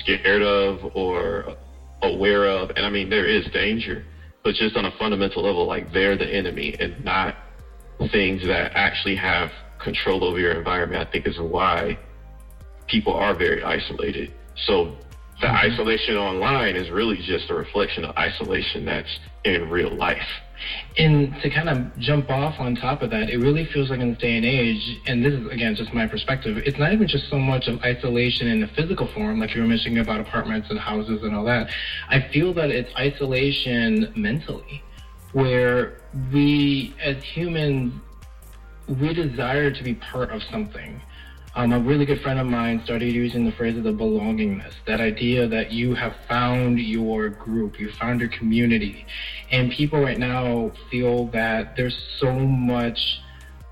scared 0.00 0.42
of 0.42 0.96
or 0.96 1.56
aware 2.02 2.46
of. 2.46 2.70
And 2.70 2.84
I 2.84 2.90
mean, 2.90 3.10
there 3.10 3.26
is 3.26 3.44
danger, 3.52 4.04
but 4.42 4.54
just 4.54 4.76
on 4.76 4.84
a 4.84 4.90
fundamental 4.98 5.42
level, 5.42 5.66
like 5.66 5.92
they're 5.92 6.16
the 6.16 6.28
enemy 6.28 6.76
and 6.78 7.04
not 7.04 7.36
things 8.10 8.42
that 8.46 8.72
actually 8.74 9.16
have 9.16 9.50
control 9.78 10.24
over 10.24 10.38
your 10.38 10.52
environment, 10.52 11.06
I 11.06 11.10
think 11.10 11.26
is 11.26 11.38
why 11.38 11.98
people 12.86 13.12
are 13.12 13.34
very 13.34 13.62
isolated. 13.62 14.32
So 14.66 14.96
The 15.40 15.46
mm-hmm. 15.46 15.72
isolation 15.72 16.16
online 16.16 16.76
is 16.76 16.90
really 16.90 17.16
just 17.16 17.48
a 17.48 17.54
reflection 17.54 18.04
of 18.04 18.16
isolation 18.16 18.84
that's 18.84 19.18
in 19.44 19.70
real 19.70 19.90
life. 19.90 20.28
And 20.98 21.34
to 21.40 21.48
kind 21.48 21.70
of 21.70 21.98
jump 21.98 22.28
off 22.28 22.60
on 22.60 22.76
top 22.76 23.00
of 23.00 23.08
that, 23.10 23.30
it 23.30 23.38
really 23.38 23.64
feels 23.64 23.88
like 23.88 24.00
in 24.00 24.10
this 24.10 24.18
day 24.18 24.36
and 24.36 24.44
age, 24.44 25.00
and 25.06 25.24
this 25.24 25.32
is 25.32 25.46
again 25.50 25.74
just 25.74 25.94
my 25.94 26.06
perspective, 26.06 26.58
it's 26.58 26.78
not 26.78 26.92
even 26.92 27.08
just 27.08 27.30
so 27.30 27.38
much 27.38 27.68
of 27.68 27.80
isolation 27.80 28.48
in 28.48 28.60
the 28.60 28.66
physical 28.68 29.06
form, 29.06 29.40
like 29.40 29.54
you 29.54 29.62
were 29.62 29.66
mentioning 29.66 29.98
about 29.98 30.20
apartments 30.20 30.68
and 30.68 30.78
houses 30.78 31.22
and 31.22 31.34
all 31.34 31.44
that. 31.44 31.72
I 32.10 32.20
feel 32.20 32.52
that 32.54 32.70
it's 32.70 32.94
isolation 32.96 34.12
mentally, 34.14 34.82
where 35.32 36.02
we 36.30 36.94
as 37.02 37.22
humans, 37.22 37.94
we 38.86 39.14
desire 39.14 39.70
to 39.70 39.82
be 39.82 39.94
part 39.94 40.30
of 40.30 40.42
something. 40.50 41.00
Um, 41.56 41.72
a 41.72 41.80
really 41.80 42.04
good 42.04 42.20
friend 42.20 42.38
of 42.38 42.46
mine 42.46 42.80
started 42.84 43.12
using 43.12 43.44
the 43.44 43.50
phrase 43.50 43.76
of 43.76 43.82
the 43.82 43.92
belongingness, 43.92 44.72
that 44.86 45.00
idea 45.00 45.48
that 45.48 45.72
you 45.72 45.94
have 45.94 46.14
found 46.28 46.78
your 46.78 47.28
group, 47.28 47.80
you 47.80 47.90
found 47.90 48.20
your 48.20 48.28
community. 48.28 49.04
And 49.50 49.72
people 49.72 50.00
right 50.00 50.18
now 50.18 50.70
feel 50.90 51.26
that 51.28 51.74
there's 51.76 51.96
so 52.20 52.32
much 52.32 53.20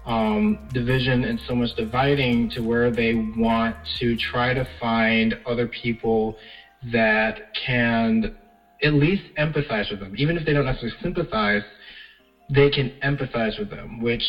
um, 0.06 0.58
division 0.73 1.23
and 1.23 1.38
so 1.47 1.54
much 1.54 1.76
dividing 1.76 2.50
to 2.50 2.62
where 2.62 2.90
they 2.90 3.14
want 3.14 3.76
to 3.99 4.16
try 4.16 4.52
to 4.54 4.66
find 4.80 5.38
other 5.47 5.68
people 5.68 6.37
that 6.90 7.54
can 7.54 8.37
at 8.82 8.92
least 8.92 9.23
empathize 9.38 9.88
with 9.88 10.00
them. 10.00 10.14
Even 10.16 10.37
if 10.37 10.44
they 10.44 10.52
don't 10.52 10.64
necessarily 10.64 10.97
sympathize, 11.00 11.62
they 12.50 12.70
can 12.70 12.90
empathize 13.04 13.56
with 13.56 13.70
them, 13.70 14.00
which 14.00 14.25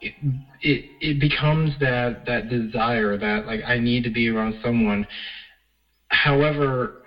it, 0.00 0.12
it 0.60 0.84
it 1.00 1.20
becomes 1.20 1.70
that 1.80 2.24
that 2.26 2.48
desire 2.48 3.16
that 3.16 3.46
like 3.46 3.60
I 3.66 3.78
need 3.78 4.02
to 4.04 4.10
be 4.10 4.28
around 4.28 4.54
someone. 4.62 5.06
However, 6.08 7.02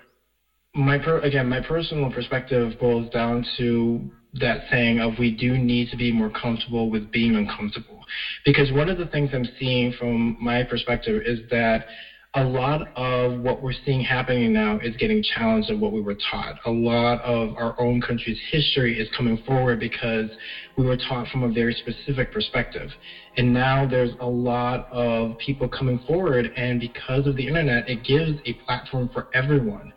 my 0.74 0.98
per, 0.98 1.18
again 1.18 1.48
my 1.48 1.60
personal 1.60 2.10
perspective 2.10 2.72
boils 2.78 3.08
down 3.10 3.44
to 3.56 4.08
that 4.34 4.62
saying 4.70 4.98
of 4.98 5.12
we 5.18 5.30
do 5.30 5.56
need 5.56 5.88
to 5.88 5.96
be 5.96 6.10
more 6.10 6.30
comfortable 6.30 6.90
with 6.90 7.10
being 7.12 7.36
uncomfortable 7.36 8.04
because 8.44 8.72
one 8.72 8.88
of 8.88 8.96
the 8.96 9.06
things 9.06 9.30
I'm 9.32 9.46
seeing 9.58 9.92
from 9.92 10.36
my 10.40 10.62
perspective 10.64 11.22
is 11.24 11.38
that 11.50 11.86
a 12.36 12.42
lot 12.42 12.88
of 12.96 13.38
what 13.40 13.62
we're 13.62 13.72
seeing 13.84 14.00
happening 14.00 14.52
now 14.52 14.76
is 14.78 14.96
getting 14.96 15.22
challenged 15.22 15.70
of 15.70 15.78
what 15.78 15.92
we 15.92 16.00
were 16.00 16.16
taught. 16.30 16.56
A 16.64 16.70
lot 16.70 17.20
of 17.20 17.54
our 17.56 17.80
own 17.80 18.00
country's 18.00 18.38
history 18.50 18.98
is 18.98 19.06
coming 19.16 19.38
forward 19.46 19.78
because 19.78 20.28
we 20.76 20.84
were 20.84 20.96
taught 20.96 21.28
from 21.28 21.44
a 21.44 21.48
very 21.48 21.72
specific 21.74 22.32
perspective. 22.32 22.90
And 23.36 23.52
now 23.52 23.86
there's 23.86 24.10
a 24.18 24.26
lot 24.26 24.88
of 24.90 25.38
people 25.38 25.68
coming 25.68 26.00
forward, 26.08 26.50
and 26.56 26.80
because 26.80 27.28
of 27.28 27.36
the 27.36 27.46
internet, 27.46 27.88
it 27.88 28.02
gives 28.02 28.32
a 28.46 28.52
platform 28.64 29.08
for 29.12 29.26
everyone. 29.32 29.92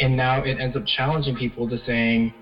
And 0.00 0.16
now 0.16 0.42
it 0.42 0.58
ends 0.58 0.74
up 0.74 0.84
challenging 0.96 1.36
people 1.36 1.68
to 1.68 1.78
saying, 1.86 2.32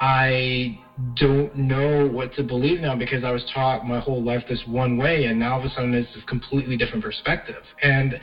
I 0.00 0.80
don't 1.14 1.54
know 1.56 2.08
what 2.08 2.34
to 2.34 2.42
believe 2.42 2.80
now 2.80 2.96
because 2.96 3.22
I 3.22 3.30
was 3.30 3.42
taught 3.54 3.86
my 3.86 4.00
whole 4.00 4.22
life 4.22 4.42
this 4.48 4.60
one 4.66 4.96
way, 4.96 5.26
and 5.26 5.38
now 5.38 5.54
all 5.54 5.60
of 5.60 5.64
a 5.64 5.68
sudden 5.74 5.94
it's 5.94 6.08
a 6.20 6.26
completely 6.26 6.76
different 6.76 7.04
perspective. 7.04 7.62
And 7.82 8.18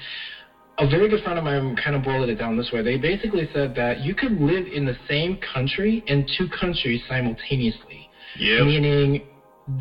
a 0.82 0.88
very 0.88 1.08
good 1.08 1.22
friend 1.22 1.38
of 1.38 1.44
mine 1.44 1.76
kind 1.76 1.96
of 1.96 2.02
boiled 2.02 2.28
it 2.28 2.40
down 2.40 2.58
this 2.58 2.72
way. 2.72 2.82
They 2.82 2.98
basically 2.98 3.48
said 3.54 3.76
that 3.76 4.00
you 4.00 4.16
could 4.16 4.32
live 4.32 4.66
in 4.66 4.84
the 4.84 4.96
same 5.08 5.38
country 5.54 6.04
in 6.08 6.26
two 6.38 6.48
countries 6.48 7.00
simultaneously. 7.08 8.10
Yep. 8.40 8.66
Meaning, 8.66 9.22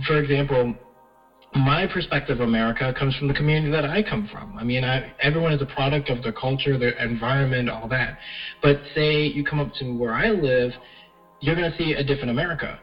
for 0.07 0.19
example, 0.19 0.75
my 1.55 1.87
perspective 1.87 2.39
of 2.41 2.47
America 2.47 2.93
comes 2.97 3.15
from 3.17 3.29
the 3.29 3.33
community 3.33 3.71
that 3.73 3.85
I 3.85 4.03
come 4.03 4.29
from. 4.31 4.57
I 4.59 4.63
mean, 4.63 4.85
I, 4.85 5.11
everyone 5.21 5.53
is 5.53 5.63
a 5.63 5.65
product 5.65 6.11
of 6.11 6.23
their 6.23 6.33
culture, 6.33 6.77
their 6.77 6.91
environment, 7.03 7.71
all 7.71 7.89
that. 7.89 8.19
But 8.61 8.77
say 8.95 9.25
you 9.25 9.43
come 9.43 9.59
up 9.59 9.73
to 9.79 9.91
where 9.93 10.13
I 10.13 10.29
live, 10.29 10.71
you're 11.41 11.55
going 11.55 11.71
to 11.71 11.77
see 11.79 11.95
a 11.95 12.03
different 12.03 12.29
America. 12.29 12.79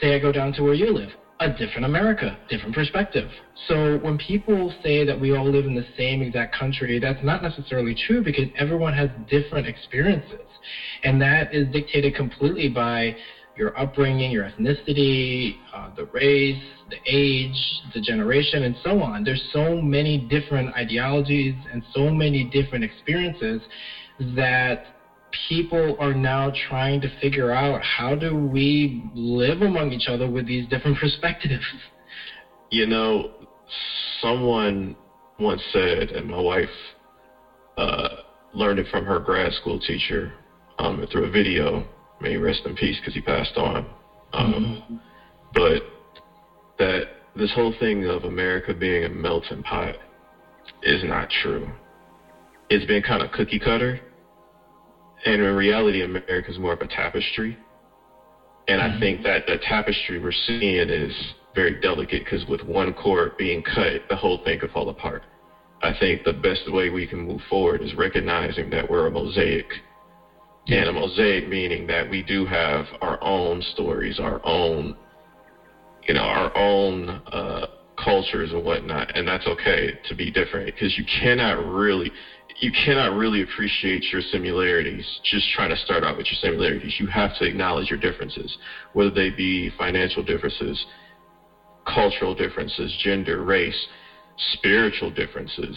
Say 0.00 0.12
I 0.12 0.18
go 0.18 0.32
down 0.32 0.52
to 0.54 0.62
where 0.62 0.74
you 0.74 0.92
live, 0.92 1.10
a 1.40 1.48
different 1.48 1.86
America, 1.86 2.36
different 2.50 2.74
perspective. 2.74 3.28
So 3.66 3.96
when 3.98 4.18
people 4.18 4.72
say 4.82 5.04
that 5.04 5.18
we 5.18 5.34
all 5.34 5.50
live 5.50 5.64
in 5.64 5.74
the 5.74 5.84
same 5.96 6.20
exact 6.20 6.54
country, 6.54 6.98
that's 6.98 7.22
not 7.22 7.42
necessarily 7.42 7.94
true 7.94 8.22
because 8.22 8.46
everyone 8.56 8.92
has 8.92 9.08
different 9.28 9.66
experiences. 9.66 10.46
And 11.02 11.20
that 11.22 11.52
is 11.52 11.66
dictated 11.72 12.14
completely 12.14 12.68
by 12.68 13.14
your 13.56 13.76
upbringing, 13.78 14.30
your 14.30 14.50
ethnicity, 14.50 15.54
uh, 15.74 15.88
the 15.96 16.04
race, 16.12 16.60
the 16.90 16.96
age, 17.06 17.56
the 17.94 18.00
generation, 18.00 18.62
and 18.64 18.74
so 18.82 19.00
on. 19.00 19.24
There's 19.24 19.42
so 19.52 19.80
many 19.80 20.18
different 20.18 20.74
ideologies 20.74 21.54
and 21.72 21.82
so 21.94 22.10
many 22.10 22.44
different 22.44 22.84
experiences 22.84 23.60
that 24.36 24.99
people 25.48 25.96
are 25.98 26.14
now 26.14 26.52
trying 26.68 27.00
to 27.00 27.08
figure 27.20 27.52
out 27.52 27.82
how 27.82 28.14
do 28.14 28.34
we 28.34 29.02
live 29.14 29.62
among 29.62 29.92
each 29.92 30.08
other 30.08 30.28
with 30.28 30.46
these 30.46 30.66
different 30.68 30.98
perspectives. 30.98 31.64
You 32.70 32.86
know, 32.86 33.32
someone 34.20 34.96
once 35.38 35.62
said, 35.72 36.10
and 36.10 36.28
my 36.28 36.40
wife 36.40 36.68
uh, 37.76 38.08
learned 38.52 38.78
it 38.78 38.86
from 38.90 39.04
her 39.04 39.18
grad 39.18 39.52
school 39.52 39.78
teacher 39.78 40.32
um, 40.78 41.04
through 41.10 41.24
a 41.24 41.30
video. 41.30 41.86
May 42.20 42.36
rest 42.36 42.62
in 42.66 42.74
peace 42.74 42.96
because 43.00 43.14
he 43.14 43.20
passed 43.20 43.56
on. 43.56 43.86
Um, 44.32 44.52
mm-hmm. 44.52 44.96
But 45.54 45.82
that 46.78 47.04
this 47.34 47.52
whole 47.54 47.74
thing 47.80 48.04
of 48.06 48.24
America 48.24 48.74
being 48.74 49.04
a 49.04 49.08
melting 49.08 49.62
pot 49.62 49.96
is 50.82 51.02
not 51.04 51.28
true. 51.42 51.68
It's 52.68 52.84
been 52.84 53.02
kind 53.02 53.22
of 53.22 53.32
cookie 53.32 53.58
cutter 53.58 54.00
and 55.26 55.42
in 55.42 55.54
reality, 55.54 56.02
America 56.02 56.50
is 56.50 56.58
more 56.58 56.72
of 56.72 56.80
a 56.80 56.86
tapestry. 56.86 57.58
And 58.68 58.80
mm-hmm. 58.80 58.96
I 58.96 59.00
think 59.00 59.22
that 59.24 59.46
the 59.46 59.58
tapestry 59.68 60.20
we're 60.20 60.32
seeing 60.46 60.88
is 60.88 61.12
very 61.54 61.80
delicate 61.80 62.24
because 62.24 62.46
with 62.46 62.62
one 62.62 62.92
cord 62.94 63.36
being 63.36 63.62
cut, 63.62 64.02
the 64.08 64.16
whole 64.16 64.42
thing 64.44 64.60
could 64.60 64.70
fall 64.70 64.88
apart. 64.88 65.22
I 65.82 65.92
think 65.98 66.24
the 66.24 66.32
best 66.32 66.70
way 66.70 66.90
we 66.90 67.06
can 67.06 67.20
move 67.20 67.40
forward 67.48 67.82
is 67.82 67.94
recognizing 67.94 68.70
that 68.70 68.88
we're 68.88 69.06
a 69.06 69.10
mosaic. 69.10 69.66
And 70.68 70.88
a 70.88 70.92
mosaic 70.92 71.48
meaning 71.48 71.86
that 71.88 72.08
we 72.08 72.22
do 72.22 72.44
have 72.46 72.84
our 73.00 73.22
own 73.24 73.62
stories, 73.72 74.20
our 74.20 74.44
own, 74.44 74.94
you 76.06 76.14
know, 76.14 76.20
our 76.20 76.56
own 76.56 77.08
uh, 77.08 77.66
cultures 78.02 78.52
and 78.52 78.62
whatnot. 78.62 79.16
And 79.16 79.26
that's 79.26 79.46
okay 79.46 79.98
to 80.08 80.14
be 80.14 80.30
different 80.30 80.66
because 80.66 80.96
you 80.96 81.04
cannot 81.20 81.64
really, 81.64 82.12
you 82.60 82.70
cannot 82.70 83.16
really 83.16 83.40
appreciate 83.40 84.04
your 84.12 84.20
similarities 84.20 85.04
just 85.24 85.50
trying 85.54 85.70
to 85.70 85.76
start 85.76 86.04
out 86.04 86.16
with 86.18 86.26
your 86.26 86.38
similarities. 86.40 86.94
You 86.98 87.06
have 87.06 87.34
to 87.38 87.46
acknowledge 87.46 87.88
your 87.88 87.98
differences, 87.98 88.54
whether 88.92 89.10
they 89.10 89.30
be 89.30 89.70
financial 89.78 90.22
differences, 90.22 90.84
cultural 91.86 92.34
differences, 92.34 92.94
gender, 93.02 93.42
race, 93.42 93.86
spiritual 94.52 95.10
differences, 95.10 95.76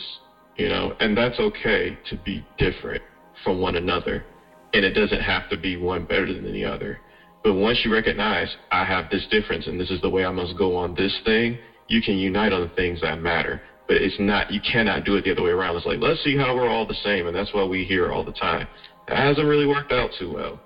you 0.57 0.67
know, 0.67 0.93
and 0.99 1.15
that's 1.15 1.39
okay 1.39 1.97
to 2.09 2.17
be 2.17 2.45
different 2.57 3.01
from 3.45 3.61
one 3.61 3.75
another. 3.75 4.25
And 4.73 4.83
it 4.83 4.91
doesn't 4.91 5.21
have 5.21 5.49
to 5.49 5.57
be 5.57 5.77
one 5.77 6.03
better 6.03 6.33
than 6.33 6.51
the 6.51 6.65
other. 6.65 6.99
But 7.45 7.53
once 7.53 7.81
you 7.85 7.93
recognize 7.93 8.53
I 8.71 8.83
have 8.83 9.09
this 9.09 9.25
difference 9.31 9.67
and 9.67 9.79
this 9.79 9.89
is 9.89 10.01
the 10.01 10.09
way 10.09 10.25
I 10.25 10.31
must 10.31 10.57
go 10.57 10.75
on 10.75 10.95
this 10.95 11.17
thing, 11.23 11.57
you 11.87 12.01
can 12.01 12.17
unite 12.17 12.51
on 12.51 12.61
the 12.61 12.75
things 12.75 13.01
that 13.01 13.19
matter 13.19 13.61
but 13.93 14.01
it's 14.01 14.15
not 14.17 14.49
you 14.49 14.59
cannot 14.59 15.05
do 15.05 15.15
it 15.17 15.23
the 15.23 15.31
other 15.31 15.43
way 15.43 15.51
around. 15.51 15.75
It's 15.75 15.85
like 15.85 15.99
let's 15.99 16.23
see 16.23 16.35
how 16.35 16.55
we're 16.55 16.67
all 16.67 16.87
the 16.87 16.97
same, 17.03 17.27
and 17.27 17.35
that's 17.35 17.53
what 17.53 17.69
we 17.69 17.83
hear 17.83 18.11
all 18.11 18.23
the 18.23 18.31
time. 18.31 18.67
That 19.07 19.17
hasn't 19.17 19.45
really 19.45 19.67
worked 19.67 19.91
out 19.91 20.09
too 20.17 20.33
well, 20.33 20.59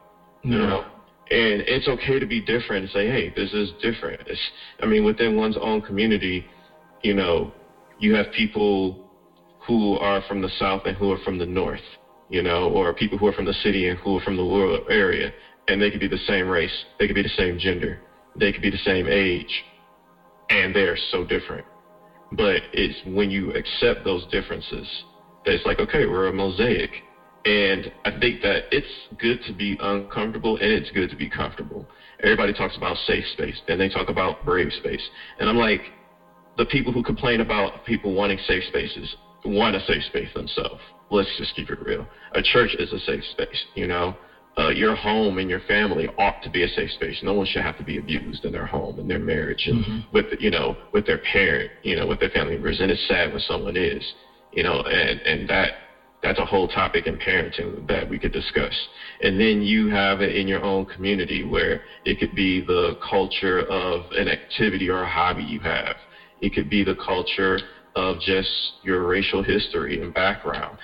no. 0.43 0.55
you 0.55 0.61
know. 0.65 0.85
And 1.29 1.61
it's 1.67 1.89
okay 1.89 2.19
to 2.19 2.25
be 2.25 2.39
different 2.39 2.83
and 2.83 2.89
say, 2.91 3.05
hey, 3.05 3.33
this 3.35 3.51
is 3.51 3.71
different. 3.81 4.21
It's, 4.27 4.39
I 4.81 4.85
mean, 4.85 5.03
within 5.03 5.35
one's 5.35 5.57
own 5.59 5.81
community, 5.81 6.45
you 7.03 7.13
know, 7.13 7.51
you 7.99 8.15
have 8.15 8.31
people 8.31 9.09
who 9.59 9.97
are 9.97 10.21
from 10.25 10.41
the 10.41 10.49
south 10.57 10.83
and 10.85 10.95
who 10.95 11.11
are 11.11 11.17
from 11.25 11.37
the 11.37 11.45
north, 11.45 11.81
you 12.29 12.41
know, 12.41 12.69
or 12.69 12.93
people 12.93 13.17
who 13.17 13.27
are 13.27 13.33
from 13.33 13.43
the 13.43 13.57
city 13.61 13.89
and 13.89 13.99
who 13.99 14.15
are 14.15 14.21
from 14.21 14.37
the 14.37 14.41
rural 14.41 14.79
area, 14.89 15.33
and 15.67 15.81
they 15.81 15.91
could 15.91 15.99
be 15.99 16.07
the 16.07 16.23
same 16.27 16.47
race, 16.47 16.85
they 16.97 17.07
could 17.07 17.15
be 17.15 17.23
the 17.23 17.37
same 17.37 17.59
gender, 17.59 17.99
they 18.37 18.53
could 18.53 18.61
be 18.61 18.69
the 18.69 18.77
same 18.85 19.05
age, 19.05 19.65
and 20.49 20.73
they're 20.73 20.97
so 21.11 21.25
different 21.25 21.65
but 22.33 22.61
it's 22.73 22.95
when 23.05 23.29
you 23.31 23.51
accept 23.53 24.03
those 24.03 24.25
differences 24.31 24.87
that 25.45 25.53
it's 25.53 25.65
like, 25.65 25.79
okay, 25.79 26.05
we're 26.05 26.27
a 26.27 26.33
mosaic. 26.33 26.89
And 27.45 27.89
I 28.03 28.11
think 28.19 28.41
that 28.41 28.63
it's 28.71 28.87
good 29.17 29.41
to 29.47 29.53
be 29.53 29.77
uncomfortable 29.79 30.57
and 30.57 30.71
it's 30.71 30.89
good 30.91 31.09
to 31.09 31.15
be 31.15 31.29
comfortable. 31.29 31.85
Everybody 32.21 32.51
talks 32.51 32.75
about 32.75 32.97
safe 33.05 33.23
space, 33.33 33.55
then 33.67 33.77
they 33.77 33.87
talk 33.87 34.09
about 34.09 34.43
brave 34.43 34.71
space. 34.73 35.01
And 35.39 35.47
I'm 35.47 35.55
like, 35.55 35.81
the 36.57 36.65
people 36.65 36.91
who 36.91 37.01
complain 37.03 37.39
about 37.39 37.85
people 37.85 38.13
wanting 38.13 38.39
safe 38.47 38.63
spaces 38.63 39.15
want 39.45 39.75
a 39.75 39.79
safe 39.81 40.03
space 40.03 40.27
themselves. 40.33 40.81
Let's 41.09 41.29
just 41.37 41.55
keep 41.55 41.69
it 41.69 41.79
real. 41.85 42.05
A 42.33 42.41
church 42.41 42.75
is 42.79 42.91
a 42.91 42.99
safe 42.99 43.23
space, 43.31 43.63
you 43.75 43.87
know? 43.87 44.15
Uh, 44.57 44.69
your 44.69 44.95
home 44.95 45.37
and 45.37 45.49
your 45.49 45.59
family 45.61 46.07
ought 46.17 46.41
to 46.41 46.49
be 46.49 46.63
a 46.63 46.67
safe 46.67 46.89
space. 46.91 47.19
No 47.21 47.33
one 47.33 47.45
should 47.45 47.61
have 47.61 47.77
to 47.77 47.83
be 47.83 47.97
abused 47.97 48.43
in 48.43 48.51
their 48.51 48.65
home 48.65 48.99
and 48.99 49.09
their 49.09 49.19
marriage 49.19 49.67
and 49.67 49.85
mm-hmm. 49.85 49.99
with 50.11 50.25
you 50.39 50.49
know 50.49 50.75
with 50.93 51.05
their 51.05 51.19
parent, 51.19 51.69
you 51.83 51.95
know, 51.95 52.07
with 52.07 52.19
their 52.19 52.29
family 52.29 52.53
members. 52.53 52.79
And 52.79 52.89
it's 52.89 53.07
sad 53.07 53.31
when 53.31 53.41
someone 53.41 53.77
is, 53.77 54.03
you 54.51 54.63
know, 54.63 54.81
and 54.81 55.19
and 55.21 55.49
that 55.49 55.73
that's 56.23 56.39
a 56.39 56.45
whole 56.45 56.67
topic 56.67 57.05
in 57.05 57.17
parenting 57.17 57.87
that 57.87 58.09
we 58.09 58.17
could 58.17 58.31
discuss. 58.31 58.73
And 59.21 59.39
then 59.39 59.61
you 59.61 59.89
have 59.89 60.21
it 60.21 60.35
in 60.35 60.47
your 60.47 60.63
own 60.63 60.85
community 60.85 61.43
where 61.43 61.81
it 62.05 62.19
could 62.19 62.33
be 62.35 62.61
the 62.61 62.97
culture 63.07 63.61
of 63.61 64.11
an 64.11 64.27
activity 64.27 64.89
or 64.89 65.03
a 65.03 65.09
hobby 65.09 65.43
you 65.43 65.59
have. 65.59 65.95
It 66.41 66.53
could 66.53 66.69
be 66.69 66.83
the 66.83 66.95
culture 66.95 67.59
of 67.95 68.19
just 68.19 68.49
your 68.83 69.07
racial 69.07 69.43
history 69.43 70.01
and 70.01 70.13
background. 70.13 70.77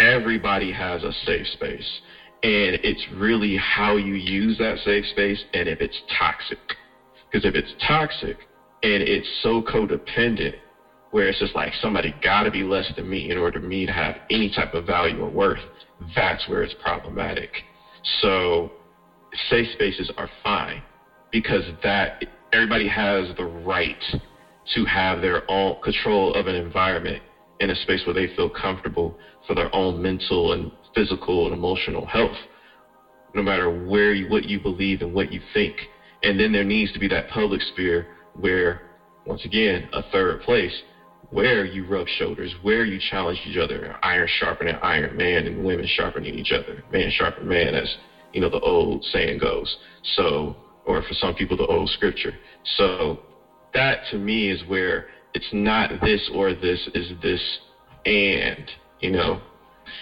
Everybody 0.00 0.72
has 0.72 1.02
a 1.04 1.12
safe 1.24 1.46
space. 1.48 2.00
And 2.42 2.78
it's 2.82 3.06
really 3.12 3.56
how 3.56 3.96
you 3.96 4.14
use 4.14 4.56
that 4.58 4.78
safe 4.78 5.04
space 5.06 5.44
and 5.52 5.68
if 5.68 5.80
it's 5.80 6.00
toxic. 6.18 6.58
Because 7.30 7.44
if 7.44 7.54
it's 7.54 7.72
toxic 7.86 8.36
and 8.82 9.02
it's 9.02 9.28
so 9.42 9.62
codependent, 9.62 10.54
where 11.10 11.28
it's 11.28 11.38
just 11.38 11.54
like 11.54 11.72
somebody 11.80 12.14
got 12.22 12.44
to 12.44 12.50
be 12.50 12.62
less 12.62 12.90
than 12.96 13.08
me 13.08 13.30
in 13.30 13.36
order 13.36 13.60
for 13.60 13.66
me 13.66 13.84
to 13.84 13.92
have 13.92 14.14
any 14.30 14.48
type 14.48 14.74
of 14.74 14.86
value 14.86 15.20
or 15.20 15.28
worth, 15.28 15.58
that's 16.14 16.46
where 16.48 16.62
it's 16.62 16.74
problematic. 16.80 17.50
So 18.20 18.70
safe 19.48 19.66
spaces 19.72 20.10
are 20.16 20.28
fine 20.42 20.82
because 21.32 21.64
that 21.82 22.24
everybody 22.52 22.86
has 22.86 23.26
the 23.36 23.44
right 23.44 24.02
to 24.74 24.84
have 24.84 25.20
their 25.20 25.42
own 25.50 25.74
control 25.82 26.32
of 26.34 26.46
an 26.46 26.54
environment 26.54 27.22
in 27.60 27.70
a 27.70 27.74
space 27.74 28.02
where 28.06 28.14
they 28.14 28.28
feel 28.36 28.48
comfortable 28.48 29.14
for 29.46 29.54
their 29.54 29.74
own 29.74 30.00
mental 30.00 30.52
and 30.52 30.70
physical 30.94 31.44
and 31.46 31.54
emotional 31.54 32.06
health, 32.06 32.36
no 33.34 33.42
matter 33.42 33.70
where 33.70 34.12
you, 34.12 34.28
what 34.28 34.44
you 34.44 34.58
believe 34.58 35.00
and 35.02 35.12
what 35.12 35.32
you 35.32 35.40
think. 35.52 35.74
And 36.22 36.38
then 36.38 36.52
there 36.52 36.64
needs 36.64 36.92
to 36.92 36.98
be 36.98 37.08
that 37.08 37.28
public 37.28 37.60
sphere 37.62 38.06
where, 38.34 38.82
once 39.26 39.44
again, 39.44 39.88
a 39.92 40.02
third 40.10 40.40
place 40.40 40.82
where 41.30 41.64
you 41.64 41.86
rub 41.86 42.06
shoulders, 42.06 42.54
where 42.62 42.84
you 42.84 42.98
challenge 43.10 43.40
each 43.46 43.56
other, 43.56 43.96
iron 44.02 44.28
sharpening 44.38 44.74
iron, 44.82 45.16
man 45.16 45.46
and 45.46 45.64
women 45.64 45.86
sharpening 45.86 46.34
each 46.34 46.52
other, 46.52 46.82
man 46.92 47.10
sharpen 47.10 47.46
man, 47.46 47.74
as 47.74 47.96
you 48.32 48.40
know 48.40 48.48
the 48.48 48.58
old 48.60 49.04
saying 49.04 49.38
goes. 49.38 49.76
So, 50.16 50.56
or 50.84 51.00
for 51.02 51.14
some 51.14 51.34
people, 51.34 51.56
the 51.56 51.66
old 51.66 51.88
scripture. 51.90 52.34
So, 52.76 53.20
that 53.74 54.00
to 54.10 54.18
me 54.18 54.50
is 54.50 54.62
where 54.64 55.06
it's 55.34 55.48
not 55.52 55.90
this 56.02 56.28
or 56.34 56.52
this 56.52 56.88
is 56.94 57.12
this 57.22 57.58
and 58.04 58.70
you 59.00 59.10
know, 59.10 59.40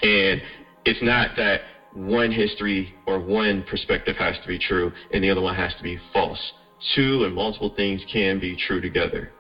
and 0.03 0.41
it's 0.89 1.03
not 1.03 1.37
that 1.37 1.61
one 1.93 2.31
history 2.31 2.95
or 3.07 3.21
one 3.21 3.63
perspective 3.69 4.17
has 4.17 4.35
to 4.41 4.49
be 4.49 4.59
true 4.59 4.91
and 5.13 5.23
the 5.23 5.29
other 5.29 5.43
one 5.43 5.55
has 5.55 5.75
to 5.75 5.83
be 5.83 5.99
false. 6.15 6.41
Two 6.95 7.25
and 7.25 7.35
multiple 7.35 7.73
things 7.77 8.01
can 8.11 8.39
be 8.39 8.57
true 8.57 8.81
together. 8.81 9.31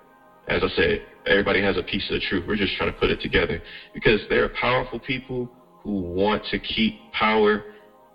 As 0.48 0.62
I 0.62 0.68
said, 0.76 1.00
everybody 1.26 1.62
has 1.62 1.78
a 1.78 1.82
piece 1.82 2.04
of 2.10 2.20
the 2.20 2.26
truth. 2.26 2.44
We're 2.46 2.56
just 2.56 2.74
trying 2.76 2.92
to 2.92 2.98
put 2.98 3.10
it 3.10 3.20
together 3.20 3.62
because 3.94 4.20
there 4.28 4.44
are 4.44 4.48
powerful 4.60 4.98
people 4.98 5.48
who 5.82 6.00
want 6.00 6.44
to 6.50 6.58
keep 6.58 6.94
power 7.12 7.62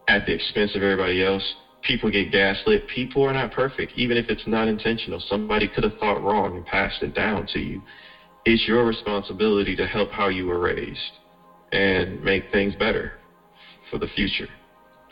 at 0.08 0.28
the 0.28 0.34
expense 0.34 0.76
of 0.76 0.84
everybody 0.84 1.24
else. 1.24 1.44
People 1.82 2.12
get 2.12 2.32
gaslit. 2.32 2.88
People 2.88 3.24
are 3.24 3.34
not 3.34 3.52
perfect, 3.52 3.94
even 3.96 4.16
if 4.16 4.26
it's 4.30 4.46
not 4.46 4.68
intentional. 4.68 5.20
Somebody 5.28 5.68
could 5.68 5.84
have 5.84 5.98
thought 6.00 6.22
wrong 6.22 6.56
and 6.56 6.66
passed 6.66 7.02
it 7.02 7.16
down 7.16 7.48
to 7.54 7.60
you. 7.60 7.82
It's 8.46 8.68
your 8.68 8.86
responsibility 8.86 9.76
to 9.76 9.88
help 9.88 10.12
how 10.12 10.28
you 10.28 10.46
were 10.46 10.60
raised 10.60 11.00
and 11.72 12.22
make 12.24 12.44
things 12.52 12.76
better 12.76 13.14
for 13.90 13.98
the 13.98 14.08
future. 14.16 14.48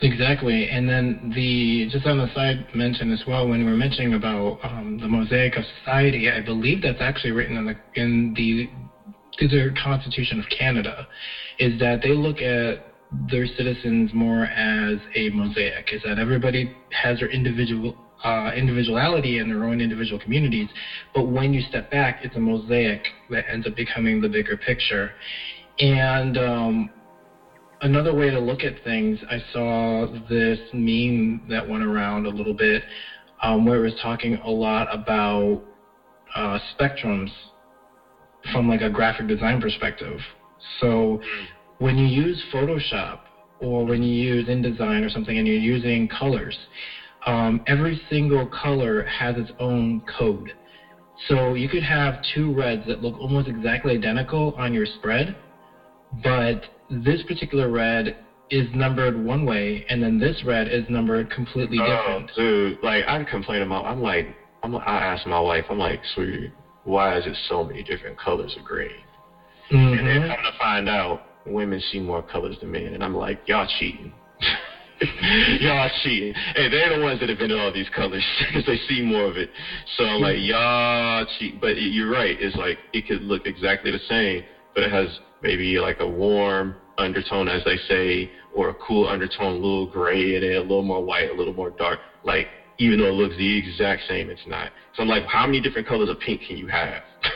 Exactly, 0.02 0.66
and 0.66 0.88
then 0.88 1.32
the 1.34 1.86
just 1.88 2.06
on 2.06 2.18
the 2.18 2.26
side 2.34 2.64
mention 2.74 3.12
as 3.12 3.22
well 3.24 3.46
when 3.46 3.60
we 3.60 3.70
were 3.70 3.76
mentioning 3.76 4.14
about 4.14 4.58
um, 4.64 4.98
the 5.00 5.06
mosaic 5.06 5.54
of 5.56 5.62
society, 5.78 6.28
I 6.28 6.40
believe 6.40 6.82
that's 6.82 7.00
actually 7.00 7.30
written 7.30 7.56
in 7.56 7.66
the 7.66 7.74
in 7.94 8.34
the 8.34 8.68
the 9.38 9.72
Constitution 9.80 10.40
of 10.40 10.44
Canada, 10.48 11.06
is 11.58 11.78
that 11.78 12.00
they 12.02 12.12
look 12.12 12.42
at 12.42 12.80
their 13.30 13.46
citizens 13.46 14.10
more 14.12 14.46
as 14.46 14.98
a 15.14 15.28
mosaic, 15.28 15.90
is 15.92 16.00
that 16.02 16.18
everybody 16.18 16.68
has 16.90 17.18
their 17.18 17.28
individual 17.28 17.94
uh, 18.24 18.50
individuality 18.56 19.38
in 19.38 19.48
their 19.48 19.64
own 19.64 19.80
individual 19.80 20.18
communities, 20.18 20.66
but 21.14 21.22
when 21.22 21.52
you 21.52 21.60
step 21.68 21.88
back, 21.90 22.18
it's 22.22 22.34
a 22.34 22.40
mosaic 22.40 23.06
that 23.30 23.44
ends 23.48 23.66
up 23.66 23.76
becoming 23.76 24.20
the 24.20 24.28
bigger 24.28 24.56
picture, 24.56 25.12
and 25.78 26.36
um, 26.36 26.88
another 27.82 28.14
way 28.14 28.30
to 28.30 28.38
look 28.38 28.62
at 28.62 28.82
things, 28.82 29.18
I 29.28 29.42
saw 29.52 30.06
this 30.28 30.58
meme 30.72 31.42
that 31.48 31.66
went 31.68 31.82
around 31.82 32.26
a 32.26 32.28
little 32.30 32.52
bit 32.54 32.82
um, 33.42 33.66
where 33.66 33.78
it 33.78 33.82
was 33.82 33.92
talking 34.00 34.36
a 34.36 34.50
lot 34.50 34.86
about 34.90 35.60
uh, 36.34 36.58
spectrums 36.72 37.28
from 38.50 38.68
like 38.68 38.80
a 38.80 38.88
graphic 38.88 39.26
design 39.26 39.60
perspective. 39.60 40.18
So 40.80 41.20
when 41.78 41.98
you 41.98 42.06
use 42.06 42.40
Photoshop 42.52 43.18
or 43.60 43.84
when 43.84 44.02
you 44.02 44.14
use 44.14 44.46
InDesign 44.46 45.04
or 45.04 45.08
something 45.08 45.36
and 45.36 45.46
you're 45.46 45.56
using 45.56 46.06
colors, 46.06 46.56
um, 47.26 47.60
every 47.66 48.00
single 48.08 48.46
color 48.46 49.02
has 49.04 49.36
its 49.36 49.50
own 49.58 50.00
code. 50.18 50.52
So 51.28 51.54
you 51.54 51.68
could 51.68 51.82
have 51.82 52.14
two 52.34 52.52
reds 52.52 52.82
that 52.86 53.00
look 53.00 53.18
almost 53.18 53.46
exactly 53.48 53.92
identical 53.92 54.54
on 54.56 54.72
your 54.72 54.86
spread, 54.86 55.34
but 56.22 56.64
this 56.92 57.22
particular 57.22 57.68
red 57.68 58.16
is 58.50 58.68
numbered 58.74 59.16
one 59.16 59.46
way, 59.46 59.84
and 59.88 60.02
then 60.02 60.18
this 60.18 60.42
red 60.44 60.68
is 60.68 60.84
numbered 60.88 61.30
completely 61.30 61.78
oh, 61.80 61.86
different. 61.86 62.30
Dude, 62.36 62.78
like 62.82 63.04
I 63.08 63.22
complain 63.24 63.62
about, 63.62 63.86
I'm 63.86 64.02
like, 64.02 64.26
I'm, 64.62 64.76
I 64.76 64.98
ask 65.00 65.26
my 65.26 65.40
wife, 65.40 65.64
I'm 65.70 65.78
like, 65.78 66.00
sweetie, 66.14 66.52
why 66.84 67.16
is 67.16 67.24
it 67.26 67.36
so 67.48 67.64
many 67.64 67.82
different 67.82 68.18
colors 68.18 68.54
of 68.58 68.64
green? 68.64 68.90
Mm-hmm. 69.72 69.98
And 69.98 70.06
then 70.06 70.28
come 70.28 70.44
to 70.44 70.58
find 70.58 70.88
out, 70.88 71.22
women 71.46 71.80
see 71.90 71.98
more 71.98 72.22
colors 72.22 72.56
than 72.60 72.70
men, 72.70 72.92
and 72.92 73.02
I'm 73.02 73.16
like, 73.16 73.40
y'all 73.46 73.66
cheating. 73.78 74.12
y'all 75.60 75.90
cheating. 76.02 76.34
Hey, 76.54 76.68
they're 76.68 76.98
the 76.98 77.02
ones 77.02 77.20
that 77.20 77.30
invented 77.30 77.58
all 77.58 77.72
these 77.72 77.88
colors 77.94 78.24
because 78.46 78.66
they 78.66 78.78
see 78.86 79.00
more 79.00 79.24
of 79.24 79.36
it. 79.38 79.48
So 79.96 80.04
I'm 80.04 80.20
like, 80.20 80.36
y'all 80.38 81.24
cheat. 81.38 81.60
But 81.60 81.80
you're 81.80 82.10
right. 82.10 82.36
It's 82.38 82.54
like 82.56 82.78
it 82.92 83.06
could 83.06 83.22
look 83.22 83.46
exactly 83.46 83.90
the 83.90 83.98
same, 84.08 84.44
but 84.74 84.84
it 84.84 84.92
has 84.92 85.08
maybe 85.42 85.78
like 85.78 85.96
a 86.00 86.06
warm 86.06 86.76
undertone, 86.98 87.48
as 87.48 87.62
they 87.64 87.76
say, 87.88 88.30
or 88.54 88.68
a 88.68 88.74
cool 88.74 89.06
undertone, 89.06 89.52
a 89.52 89.58
little 89.58 89.86
gray 89.86 90.36
in 90.36 90.42
it, 90.42 90.56
a 90.56 90.60
little 90.60 90.82
more 90.82 91.02
white, 91.02 91.30
a 91.30 91.34
little 91.34 91.52
more 91.52 91.70
dark. 91.70 91.98
Like, 92.24 92.46
even 92.78 92.98
though 92.98 93.06
it 93.06 93.12
looks 93.12 93.36
the 93.36 93.56
exact 93.56 94.02
same, 94.08 94.30
it's 94.30 94.46
not. 94.46 94.70
So 94.94 95.02
I'm 95.02 95.08
like, 95.08 95.24
how 95.26 95.46
many 95.46 95.60
different 95.60 95.86
colors 95.86 96.08
of 96.08 96.18
pink 96.20 96.40
can 96.46 96.56
you 96.56 96.66
have? 96.68 97.02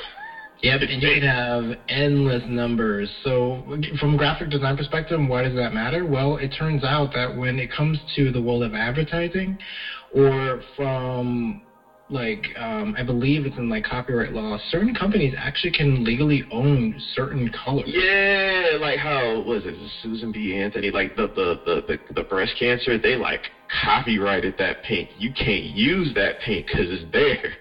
Yep, 0.62 0.80
and 0.88 1.02
you 1.02 1.08
can 1.08 1.22
have 1.22 1.78
endless 1.88 2.42
numbers. 2.48 3.10
So, 3.22 3.62
from 4.00 4.14
a 4.14 4.16
graphic 4.16 4.48
design 4.48 4.74
perspective, 4.74 5.20
why 5.20 5.42
does 5.42 5.54
that 5.54 5.72
matter? 5.74 6.06
Well, 6.06 6.36
it 6.36 6.48
turns 6.48 6.82
out 6.82 7.12
that 7.12 7.36
when 7.36 7.58
it 7.58 7.70
comes 7.70 7.98
to 8.16 8.30
the 8.30 8.40
world 8.40 8.62
of 8.62 8.72
advertising, 8.72 9.58
or 10.14 10.62
from 10.74 11.60
like 12.08 12.46
um, 12.56 12.94
I 12.96 13.02
believe 13.02 13.44
it's 13.44 13.56
in 13.56 13.68
like 13.68 13.84
copyright 13.84 14.32
law. 14.32 14.56
Certain 14.70 14.94
companies 14.94 15.34
actually 15.36 15.72
can 15.72 16.04
legally 16.04 16.42
own 16.50 17.00
certain 17.14 17.48
colors. 17.48 17.88
Yeah, 17.88 18.76
like 18.78 18.98
how 18.98 19.42
was 19.44 19.62
it 19.64 19.74
Susan 20.02 20.30
B. 20.30 20.56
Anthony? 20.56 20.90
Like 20.90 21.14
the 21.16 21.28
the 21.34 21.58
the 21.64 21.82
the, 21.86 21.98
the 22.14 22.22
breast 22.22 22.52
cancer, 22.58 22.96
they 22.96 23.16
like 23.16 23.50
copyrighted 23.82 24.54
that 24.58 24.82
pink. 24.82 25.08
You 25.18 25.30
can't 25.30 25.64
use 25.64 26.14
that 26.14 26.38
pink 26.40 26.66
because 26.66 26.86
it's 26.88 27.12
theirs. 27.12 27.56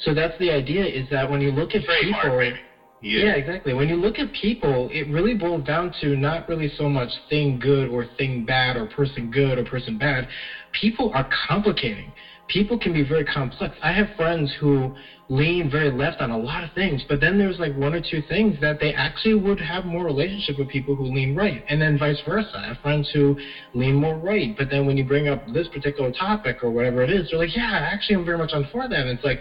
So 0.00 0.12
that's 0.12 0.36
the 0.38 0.50
idea. 0.50 0.84
Is 0.84 1.06
that 1.10 1.28
when 1.28 1.40
you 1.40 1.50
look 1.50 1.74
at 1.74 1.82
people. 2.00 2.52
Yeah. 3.00 3.24
yeah, 3.24 3.34
exactly. 3.34 3.74
When 3.74 3.86
you 3.86 3.96
look 3.96 4.18
at 4.18 4.32
people, 4.32 4.88
it 4.90 5.06
really 5.08 5.34
boils 5.34 5.62
down 5.66 5.92
to 6.00 6.16
not 6.16 6.48
really 6.48 6.70
so 6.78 6.88
much 6.88 7.10
thing 7.28 7.58
good 7.58 7.86
or 7.86 8.06
thing 8.16 8.46
bad 8.46 8.76
or 8.76 8.86
person 8.86 9.30
good 9.30 9.58
or 9.58 9.64
person 9.64 9.98
bad. 9.98 10.26
People 10.72 11.10
are 11.12 11.28
complicating 11.46 12.10
people 12.48 12.76
can 12.76 12.92
be 12.92 13.02
very 13.02 13.24
complex. 13.24 13.74
I 13.82 13.92
have 13.92 14.08
friends 14.16 14.52
who 14.58 14.92
lean 15.28 15.70
very 15.70 15.90
left 15.90 16.20
on 16.20 16.30
a 16.30 16.36
lot 16.36 16.62
of 16.62 16.70
things, 16.74 17.02
but 17.08 17.18
then 17.20 17.38
there's 17.38 17.58
like 17.58 17.72
one 17.74 17.94
or 17.94 18.00
two 18.00 18.20
things 18.28 18.56
that 18.60 18.78
they 18.78 18.92
actually 18.92 19.34
would 19.34 19.58
have 19.58 19.84
more 19.84 20.04
relationship 20.04 20.58
with 20.58 20.68
people 20.68 20.94
who 20.94 21.04
lean 21.04 21.34
right, 21.34 21.62
and 21.68 21.80
then 21.80 21.96
vice 21.96 22.20
versa. 22.26 22.48
I 22.54 22.66
have 22.68 22.76
friends 22.82 23.08
who 23.12 23.34
lean 23.72 23.94
more 23.94 24.16
right, 24.16 24.54
but 24.56 24.68
then 24.68 24.84
when 24.84 24.96
you 24.96 25.04
bring 25.04 25.28
up 25.28 25.40
this 25.52 25.66
particular 25.68 26.10
topic 26.10 26.62
or 26.62 26.70
whatever 26.70 27.02
it 27.02 27.10
is, 27.10 27.26
they're 27.30 27.38
like, 27.38 27.54
yeah, 27.54 27.70
actually 27.70 28.16
I'm 28.16 28.24
very 28.24 28.36
much 28.36 28.52
on 28.52 28.66
for 28.70 28.86
that. 28.86 29.00
And 29.00 29.08
it's 29.08 29.24
like, 29.24 29.40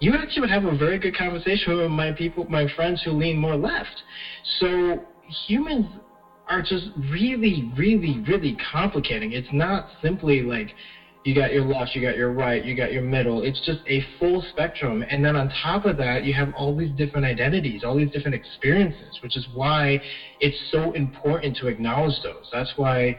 you 0.00 0.14
actually 0.14 0.40
would 0.40 0.50
have 0.50 0.64
a 0.64 0.76
very 0.76 0.98
good 0.98 1.16
conversation 1.16 1.76
with 1.76 1.88
my 1.88 2.12
people, 2.12 2.44
my 2.48 2.66
friends 2.76 3.00
who 3.04 3.12
lean 3.12 3.36
more 3.36 3.56
left. 3.56 4.02
So 4.60 5.02
humans 5.46 5.86
are 6.48 6.60
just 6.60 6.90
really, 7.10 7.62
really, 7.76 8.18
really 8.18 8.54
complicating. 8.70 9.32
It's 9.32 9.46
not 9.50 9.86
simply 10.02 10.42
like 10.42 10.74
you 11.24 11.34
got 11.34 11.52
your 11.52 11.62
left, 11.62 11.94
you 11.94 12.02
got 12.02 12.16
your 12.16 12.30
right, 12.30 12.62
you 12.62 12.74
got 12.74 12.92
your 12.92 13.02
middle. 13.02 13.40
It's 13.40 13.60
just 13.64 13.78
a 13.88 14.02
full 14.18 14.44
spectrum. 14.50 15.02
And 15.08 15.24
then 15.24 15.34
on 15.34 15.50
top 15.62 15.86
of 15.86 15.96
that, 15.96 16.22
you 16.22 16.34
have 16.34 16.52
all 16.52 16.76
these 16.76 16.90
different 16.96 17.24
identities, 17.24 17.82
all 17.82 17.96
these 17.96 18.10
different 18.10 18.34
experiences, 18.34 19.18
which 19.22 19.34
is 19.36 19.46
why 19.52 19.98
it's 20.40 20.56
so 20.70 20.92
important 20.92 21.56
to 21.56 21.66
acknowledge 21.66 22.14
those. 22.22 22.46
That's 22.52 22.70
why 22.76 23.16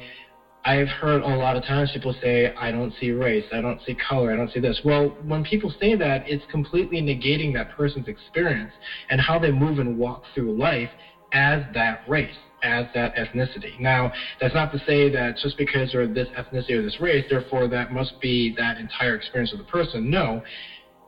I've 0.64 0.88
heard 0.88 1.22
a 1.22 1.36
lot 1.36 1.56
of 1.56 1.64
times 1.64 1.90
people 1.94 2.14
say, 2.22 2.52
I 2.60 2.70
don't 2.70 2.94
see 3.00 3.10
race, 3.10 3.44
I 3.52 3.60
don't 3.60 3.80
see 3.86 3.96
color, 3.96 4.32
I 4.32 4.36
don't 4.36 4.52
see 4.52 4.60
this. 4.60 4.80
Well, 4.84 5.16
when 5.26 5.44
people 5.44 5.72
say 5.80 5.96
that, 5.96 6.22
it's 6.28 6.44
completely 6.50 7.02
negating 7.02 7.54
that 7.54 7.70
person's 7.72 8.08
experience 8.08 8.72
and 9.10 9.20
how 9.20 9.40
they 9.40 9.50
move 9.52 9.80
and 9.80 9.98
walk 9.98 10.24
through 10.34 10.58
life 10.58 10.90
as 11.34 11.62
that 11.74 12.02
race 12.08 12.36
as 12.66 12.86
that 12.94 13.16
ethnicity. 13.16 13.80
Now, 13.80 14.12
that's 14.42 14.54
not 14.54 14.72
to 14.72 14.80
say 14.86 15.08
that 15.10 15.38
just 15.38 15.56
because 15.56 15.94
you're 15.94 16.08
this 16.08 16.28
ethnicity 16.38 16.72
or 16.72 16.82
this 16.82 17.00
race, 17.00 17.24
therefore 17.30 17.68
that 17.68 17.92
must 17.92 18.20
be 18.20 18.54
that 18.58 18.78
entire 18.78 19.16
experience 19.16 19.52
of 19.52 19.60
the 19.60 19.64
person. 19.66 20.10
No. 20.10 20.42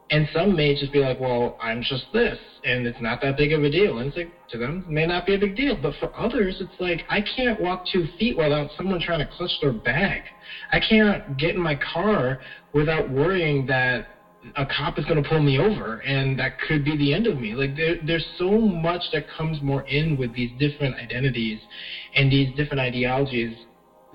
And 0.10 0.26
some 0.32 0.56
may 0.56 0.74
just 0.74 0.94
be 0.94 1.00
like, 1.00 1.20
well, 1.20 1.58
I'm 1.62 1.82
just 1.82 2.06
this, 2.14 2.38
and 2.64 2.88
it's 2.88 3.02
not 3.02 3.20
that 3.22 3.36
big 3.36 3.52
of 3.52 3.62
a 3.64 3.70
deal. 3.70 3.98
And 3.98 4.08
it's 4.08 4.16
like, 4.16 4.30
to 4.52 4.58
them, 4.58 4.86
it 4.88 4.92
may 4.92 5.06
not 5.06 5.26
be 5.26 5.34
a 5.34 5.38
big 5.38 5.58
deal. 5.58 5.76
But 5.76 5.96
for 6.00 6.10
others, 6.18 6.56
it's 6.62 6.80
like, 6.80 7.04
I 7.10 7.20
can't 7.20 7.60
walk 7.60 7.84
two 7.92 8.06
feet 8.18 8.38
without 8.38 8.70
someone 8.78 9.02
trying 9.02 9.20
to 9.20 9.26
clutch 9.26 9.52
their 9.60 9.74
bag. 9.74 10.22
I 10.72 10.80
can't 10.80 11.38
get 11.38 11.56
in 11.56 11.62
my 11.62 11.76
car 11.76 12.40
without 12.72 13.10
worrying 13.10 13.66
that 13.66 14.06
a 14.56 14.66
cop 14.66 14.98
is 14.98 15.06
going 15.06 15.22
to 15.22 15.28
pull 15.28 15.42
me 15.42 15.60
over 15.60 16.00
and 16.00 16.40
that 16.40 16.60
could 16.60 16.86
be 16.86 16.96
the 16.98 17.14
end 17.14 17.28
of 17.28 17.40
me. 17.40 17.54
Like 17.54 17.76
there, 17.76 17.96
there's 18.06 18.26
so 18.38 18.60
much 18.60 19.02
that 19.14 19.26
comes 19.38 19.62
more 19.62 19.82
in 19.84 20.18
with 20.18 20.34
these 20.34 20.52
different 20.60 20.96
identities 20.96 21.60
and 22.16 22.32
these 22.32 22.56
different 22.56 22.80
ideologies 22.80 23.58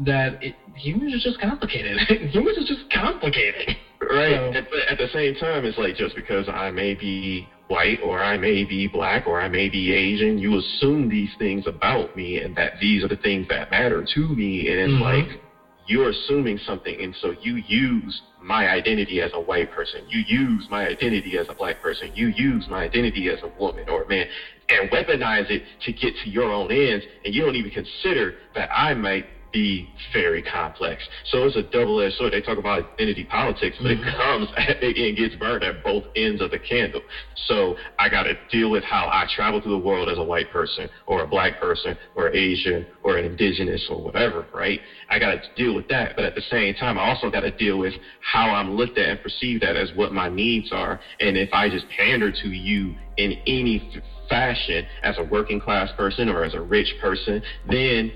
that 0.01 0.43
it, 0.43 0.55
humans 0.75 1.15
is 1.15 1.23
just 1.23 1.41
complicated. 1.41 1.99
Humans 2.09 2.57
is 2.59 2.69
just 2.69 2.91
complicated. 2.93 3.77
Right. 4.01 4.35
So, 4.35 4.59
at, 4.59 4.65
the, 4.71 4.93
at 4.93 4.99
the 4.99 5.09
same 5.13 5.35
time 5.37 5.65
it's 5.65 5.79
like 5.79 5.97
just 5.97 6.17
because 6.17 6.49
i 6.49 6.71
may 6.71 6.95
be 6.95 7.49
white 7.69 8.01
or 8.05 8.23
i 8.23 8.37
may 8.37 8.65
be 8.65 8.89
black 8.89 9.27
or 9.27 9.41
i 9.41 9.49
may 9.49 9.69
be 9.69 9.93
asian 9.93 10.39
you 10.39 10.59
assume 10.59 11.09
these 11.09 11.31
things 11.39 11.67
about 11.67 12.17
me 12.17 12.39
and 12.39 12.57
that 12.57 12.73
these 12.81 13.05
are 13.05 13.09
the 13.09 13.17
things 13.17 13.47
that 13.49 13.71
matter 13.71 14.05
to 14.15 14.21
me. 14.29 14.69
And 14.69 14.79
it's 14.81 14.93
mm-hmm. 14.93 15.03
like 15.03 15.41
you're 15.87 16.11
assuming 16.11 16.59
something, 16.59 17.01
and 17.01 17.15
so 17.21 17.35
you 17.41 17.57
use 17.57 18.23
my 18.41 18.69
identity 18.69 19.21
as 19.21 19.31
a 19.35 19.41
white 19.41 19.71
person, 19.71 20.01
you 20.09 20.21
use 20.21 20.67
my 20.71 20.87
identity 20.87 21.39
as 21.39 21.47
a 21.49 21.55
black 21.55 21.81
person, 21.81 22.11
you 22.15 22.29
use 22.29 22.67
my 22.69 22.83
identity 22.83 23.29
as 23.29 23.39
a 23.43 23.49
woman 23.61 23.89
or 23.89 24.03
a 24.03 24.09
man, 24.09 24.27
and 24.69 24.91
weaponize 24.91 25.51
it 25.51 25.63
to 25.85 25.93
get 25.93 26.15
to 26.23 26.29
your 26.31 26.51
own 26.53 26.71
ends, 26.71 27.05
and 27.25 27.35
you 27.35 27.45
don't 27.45 27.57
even 27.57 27.71
consider 27.71 28.35
that 28.55 28.69
I 28.75 28.95
might 28.95 29.27
be 29.53 29.89
very 30.13 30.43
complex. 30.43 31.07
So 31.31 31.45
it's 31.45 31.57
a 31.57 31.63
double-edged 31.63 32.17
sword. 32.17 32.33
They 32.33 32.41
talk 32.41 32.59
about 32.59 32.85
identity 32.95 33.25
politics, 33.25 33.77
but 33.81 33.89
mm-hmm. 33.89 34.09
it 34.09 34.17
comes 34.17 34.49
and 34.57 35.17
gets 35.17 35.35
burned 35.37 35.63
at 35.63 35.83
both 35.83 36.05
ends 36.17 36.41
of 36.41 36.51
the 36.51 36.59
candle. 36.59 37.03
So 37.47 37.77
I 37.99 38.09
got 38.09 38.25
to 38.25 38.35
deal 38.51 38.71
with 38.71 38.85
how 38.85 39.09
I 39.13 39.27
travel 39.35 39.61
through 39.61 39.73
the 39.73 39.85
world 39.87 40.09
as 40.09 40.19
a 40.19 40.23
white 40.23 40.51
person 40.51 40.89
or 41.07 41.23
a 41.23 41.27
black 41.27 41.61
person 41.61 41.97
or 42.15 42.31
Asian 42.31 42.87
or 43.03 43.19
an 43.19 43.25
indigenous 43.25 43.87
or 43.91 44.03
whatever, 44.03 44.47
right? 44.55 44.81
I 45.11 45.19
got 45.19 45.33
to 45.33 45.41
deal 45.57 45.75
with 45.75 45.89
that. 45.89 46.17
But 46.17 46.25
at 46.25 46.35
the 46.35 46.43
same 46.51 46.75
time, 46.75 46.99
I 46.99 47.09
also 47.09 47.31
got 47.31 47.41
to 47.41 47.51
deal 47.51 47.79
with 47.79 47.95
how 48.21 48.51
I'm 48.51 48.73
looked 48.73 48.99
at 48.99 49.09
and 49.09 49.23
perceived 49.23 49.63
at 49.65 49.77
as 49.77 49.91
what 49.95 50.13
my 50.13 50.29
needs 50.29 50.73
are. 50.73 51.01
And 51.21 51.37
if 51.37 51.51
I 51.53 51.69
just 51.69 51.87
pander 51.97 52.31
to 52.31 52.49
you 52.49 52.95
in 53.17 53.33
any 53.47 54.03
fashion 54.29 54.87
as 55.03 55.19
a 55.19 55.25
working 55.25 55.61
class 55.61 55.91
person 55.97 56.29
or 56.29 56.45
as 56.45 56.55
a 56.55 56.61
rich 56.61 56.95
person, 57.01 57.43
then 57.69 58.13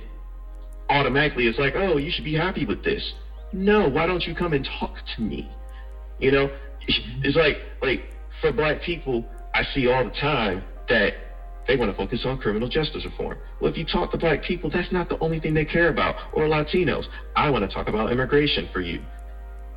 automatically 0.88 1.46
it's 1.46 1.58
like, 1.58 1.74
oh, 1.76 1.96
you 1.96 2.10
should 2.10 2.24
be 2.24 2.34
happy 2.34 2.64
with 2.64 2.82
this. 2.82 3.12
No, 3.52 3.88
why 3.88 4.06
don't 4.06 4.26
you 4.26 4.34
come 4.34 4.52
and 4.52 4.68
talk 4.78 4.94
to 5.14 5.22
me? 5.22 5.48
You 6.18 6.30
know, 6.30 6.48
it's 6.86 7.36
like 7.36 7.56
like 7.82 8.00
for 8.40 8.50
black 8.52 8.82
people, 8.82 9.24
I 9.54 9.62
see 9.74 9.86
all 9.86 10.04
the 10.04 10.10
time 10.10 10.62
that 10.88 11.12
they 11.66 11.76
want 11.76 11.90
to 11.90 11.96
focus 11.96 12.20
on 12.24 12.36
criminal 12.36 12.68
justice 12.68 13.04
reform. 13.04 13.38
Well, 13.60 13.70
if 13.70 13.76
you 13.76 13.84
talk 13.84 14.10
to 14.12 14.16
black 14.16 14.42
people, 14.42 14.70
that's 14.72 14.92
not 14.92 15.08
the 15.08 15.18
only 15.20 15.38
thing 15.38 15.54
they 15.54 15.64
care 15.64 15.88
about. 15.88 16.14
Or 16.32 16.44
Latinos, 16.44 17.04
I 17.34 17.50
want 17.50 17.68
to 17.68 17.74
talk 17.74 17.88
about 17.88 18.12
immigration 18.12 18.68
for 18.72 18.80
you. 18.80 19.00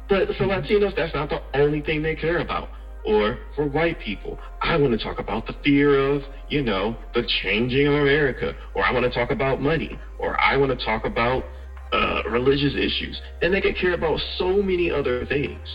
But 0.08 0.28
for 0.36 0.46
Latinos, 0.46 0.96
that's 0.96 1.14
not 1.14 1.30
the 1.30 1.40
only 1.54 1.82
thing 1.82 2.02
they 2.02 2.16
care 2.16 2.40
about 2.40 2.70
or 3.06 3.40
for 3.56 3.68
white 3.68 4.00
people. 4.00 4.38
I 4.62 4.78
want 4.78 4.92
to 4.98 5.04
talk 5.04 5.20
about 5.20 5.48
the 5.48 5.54
fear 5.64 5.98
of, 5.98 6.24
you 6.50 6.62
know, 6.62 6.98
the 7.14 7.24
changing 7.42 7.88
of 7.88 7.94
America, 7.94 8.56
or 8.74 8.84
I 8.84 8.92
want 8.92 9.06
to 9.06 9.12
talk 9.12 9.32
about 9.32 9.62
money, 9.62 9.98
or 10.18 10.40
I 10.40 10.58
want 10.58 10.78
to 10.78 10.86
talk 10.86 11.06
about 11.06 11.44
uh, 11.92 12.22
religious 12.30 12.74
issues. 12.76 13.20
And 13.42 13.54
they 13.54 13.62
can 13.62 13.74
care 13.74 13.94
about 13.94 14.20
so 14.38 14.62
many 14.62 14.92
other 14.92 15.26
things. 15.26 15.68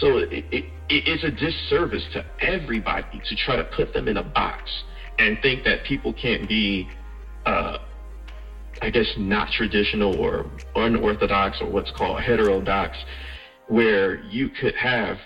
So 0.00 0.18
it, 0.18 0.44
it, 0.50 0.64
it's 0.90 1.24
a 1.24 1.30
disservice 1.30 2.04
to 2.12 2.24
everybody 2.40 3.20
to 3.24 3.36
try 3.36 3.56
to 3.56 3.64
put 3.64 3.92
them 3.92 4.08
in 4.08 4.16
a 4.16 4.22
box 4.22 4.70
and 5.18 5.38
think 5.42 5.64
that 5.64 5.84
people 5.84 6.12
can't 6.12 6.48
be, 6.48 6.88
uh, 7.46 7.78
I 8.82 8.90
guess, 8.90 9.06
not 9.16 9.50
traditional 9.50 10.16
or 10.20 10.46
unorthodox 10.76 11.58
or 11.60 11.70
what's 11.70 11.90
called 11.90 12.20
heterodox, 12.20 12.96
where 13.68 14.22
you 14.24 14.48
could 14.48 14.74
have 14.74 15.18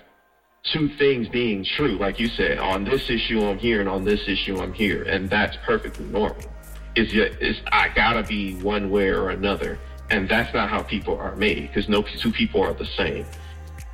two 0.65 0.89
things 0.97 1.29
being 1.29 1.65
true, 1.65 1.99
like 1.99 2.21
you 2.21 2.29
said, 2.29 2.59
on 2.59 2.85
this 2.85 3.11
issue 3.11 3.45
I'm 3.45 3.59
here 3.59 3.81
and 3.81 3.89
on 3.89 4.05
this 4.05 4.21
issue 4.29 4.59
I'm 4.59 4.73
here, 4.73 5.03
and 5.03 5.29
that's 5.29 5.57
perfectly 5.65 6.07
normal. 6.07 6.43
Is 6.95 7.13
is 7.15 7.57
I 7.73 7.89
gotta 7.89 8.23
be 8.23 8.55
one 8.57 8.91
way 8.91 9.09
or 9.09 9.31
another, 9.31 9.79
and 10.11 10.29
that's 10.29 10.53
not 10.55 10.69
how 10.69 10.83
people 10.83 11.17
are 11.17 11.35
made 11.37 11.69
because 11.69 11.89
no 11.89 12.03
two 12.03 12.31
people 12.31 12.63
are 12.63 12.75
the 12.75 12.87
same. 12.97 13.27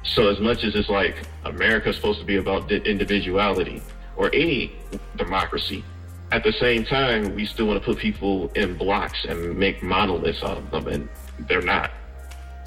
So 0.03 0.29
as 0.29 0.41
much 0.41 0.65
as 0.65 0.75
it's 0.75 0.89
like 0.89 1.17
America's 1.45 1.97
supposed 1.97 2.21
to 2.21 2.27
be 2.27 2.37
about 2.37 2.71
individuality 2.71 3.83
or 4.17 4.35
any 4.35 4.73
democracy, 5.17 5.85
at 6.33 6.43
the 6.45 6.53
same 6.53 6.85
time 6.85 7.35
we 7.35 7.47
still 7.47 7.67
want 7.67 7.81
to 7.81 7.85
put 7.85 7.99
people 7.99 8.49
in 8.55 8.77
blocks 8.77 9.25
and 9.29 9.57
make 9.57 9.83
monoliths 9.83 10.43
out 10.43 10.59
of 10.59 10.71
them, 10.71 10.87
and 10.89 11.09
they're 11.49 11.63
not 11.63 11.93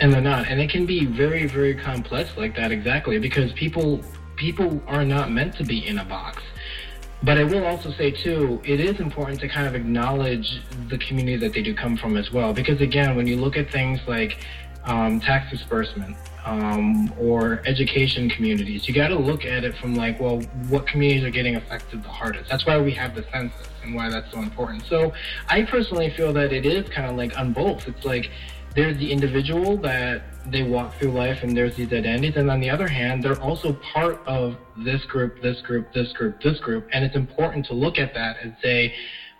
and 0.01 0.13
they're 0.13 0.21
not 0.21 0.47
and 0.47 0.59
it 0.59 0.69
can 0.69 0.85
be 0.85 1.05
very 1.05 1.45
very 1.47 1.75
complex 1.75 2.35
like 2.35 2.55
that 2.55 2.71
exactly 2.71 3.17
because 3.19 3.53
people 3.53 4.03
people 4.35 4.81
are 4.87 5.05
not 5.05 5.31
meant 5.31 5.55
to 5.55 5.63
be 5.63 5.87
in 5.87 5.99
a 5.99 6.05
box 6.05 6.41
but 7.23 7.37
I 7.37 7.43
will 7.43 7.65
also 7.65 7.91
say 7.91 8.09
too, 8.09 8.59
it 8.63 8.79
is 8.79 8.99
important 8.99 9.39
to 9.41 9.47
kind 9.47 9.67
of 9.67 9.75
acknowledge 9.75 10.61
the 10.89 10.97
community 10.97 11.37
that 11.37 11.53
they 11.53 11.61
do 11.61 11.73
come 11.75 11.95
from 11.95 12.17
as 12.17 12.31
well. 12.31 12.51
Because 12.51 12.81
again, 12.81 13.15
when 13.15 13.27
you 13.27 13.37
look 13.37 13.57
at 13.57 13.71
things 13.71 13.99
like 14.07 14.43
um, 14.85 15.19
tax 15.19 15.51
disbursement 15.51 16.17
um, 16.45 17.13
or 17.19 17.61
education 17.67 18.27
communities, 18.27 18.87
you 18.87 18.93
got 18.95 19.09
to 19.09 19.19
look 19.19 19.45
at 19.45 19.63
it 19.63 19.75
from 19.77 19.93
like, 19.93 20.19
well, 20.19 20.39
what 20.69 20.87
communities 20.87 21.23
are 21.23 21.29
getting 21.29 21.57
affected 21.57 22.01
the 22.01 22.09
hardest? 22.09 22.49
That's 22.49 22.65
why 22.65 22.79
we 22.79 22.91
have 22.93 23.13
the 23.13 23.23
census 23.31 23.67
and 23.83 23.93
why 23.93 24.09
that's 24.09 24.31
so 24.31 24.39
important. 24.39 24.83
So 24.85 25.13
I 25.47 25.61
personally 25.61 26.09
feel 26.09 26.33
that 26.33 26.51
it 26.51 26.65
is 26.65 26.89
kind 26.89 27.07
of 27.07 27.17
like 27.17 27.37
on 27.37 27.53
both. 27.53 27.87
It's 27.87 28.03
like 28.03 28.31
there's 28.75 28.97
the 28.97 29.11
individual 29.11 29.77
that 29.77 30.21
they 30.47 30.63
walk 30.63 30.95
through 30.95 31.11
life 31.11 31.43
and 31.43 31.55
there's 31.55 31.75
these 31.75 31.91
identities 31.93 32.35
and 32.35 32.49
on 32.49 32.59
the 32.59 32.69
other 32.69 32.87
hand 32.87 33.23
they're 33.23 33.41
also 33.41 33.73
part 33.93 34.19
of 34.25 34.57
this 34.77 35.03
group 35.05 35.41
this 35.41 35.61
group 35.61 35.91
this 35.93 36.11
group 36.13 36.41
this 36.41 36.59
group. 36.59 36.87
And 36.93 37.03
it's 37.03 37.15
important 37.15 37.65
to 37.67 37.73
look 37.73 37.97
at 37.97 38.13
that 38.13 38.37
and 38.41 38.55
say 38.63 38.93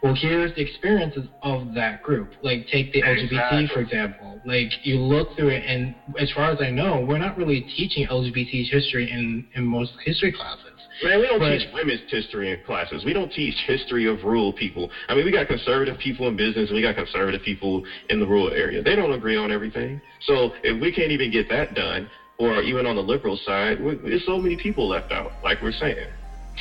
well 0.04 0.14
here's 0.14 0.54
the 0.56 0.62
experiences 0.62 1.26
of 1.44 1.74
that 1.74 2.04
group. 2.04 2.34
Like 2.44 2.68
take 2.68 2.94
the 2.94 3.00
exactly. 3.00 3.38
lgbt 3.38 3.74
for 3.74 3.80
example. 3.80 4.42
Like 4.46 4.72
you 4.84 5.00
look 5.00 5.36
through 5.36 5.50
it 5.50 5.64
and 5.66 5.96
as 6.20 6.32
far 6.32 6.52
as 6.52 6.60
i 6.62 6.70
know 6.70 7.06
we're 7.08 7.18
not 7.18 7.38
really 7.38 7.62
teaching 7.62 8.08
lgbt 8.08 8.70
history 8.70 9.10
in 9.10 9.48
in 9.56 9.66
most 9.66 9.94
history 10.04 10.32
classes 10.32 10.71
Man, 11.04 11.20
we 11.20 11.28
don't 11.28 11.40
but, 11.40 11.50
teach 11.50 11.68
women's 11.74 12.02
history 12.10 12.52
in 12.52 12.60
classes. 12.66 13.04
We 13.04 13.14
don't 13.14 13.32
teach 13.32 13.56
history 13.66 14.06
of 14.06 14.24
rural 14.24 14.52
people. 14.52 14.90
I 15.08 15.16
mean, 15.16 15.26
we 15.26 15.32
got 15.32 15.48
conservative 15.48 15.98
people 15.98 16.28
in 16.28 16.36
business, 16.36 16.70
and 16.70 16.76
we 16.76 16.82
got 16.82 16.96
conservative 16.96 17.42
people 17.42 17.84
in 18.10 18.20
the 18.20 18.26
rural 18.26 18.52
area. 18.52 18.82
They 18.82 18.96
don't 18.96 19.12
agree 19.12 19.36
on 19.36 19.52
everything. 19.52 20.00
So 20.22 20.52
if 20.64 20.80
we 20.80 20.92
can't 20.92 21.12
even 21.12 21.32
get 21.32 21.50
that 21.50 21.74
done, 21.74 22.08
or 22.38 22.62
even 22.62 22.86
on 22.86 22.96
the 22.96 23.04
liberal 23.04 23.38
side, 23.38 23.78
there's 24.04 24.26
so 24.26 24.40
many 24.40 24.56
people 24.56 24.88
left 24.88 25.12
out, 25.12 25.32
like 25.44 25.62
we're 25.62 25.72
saying. 25.72 26.08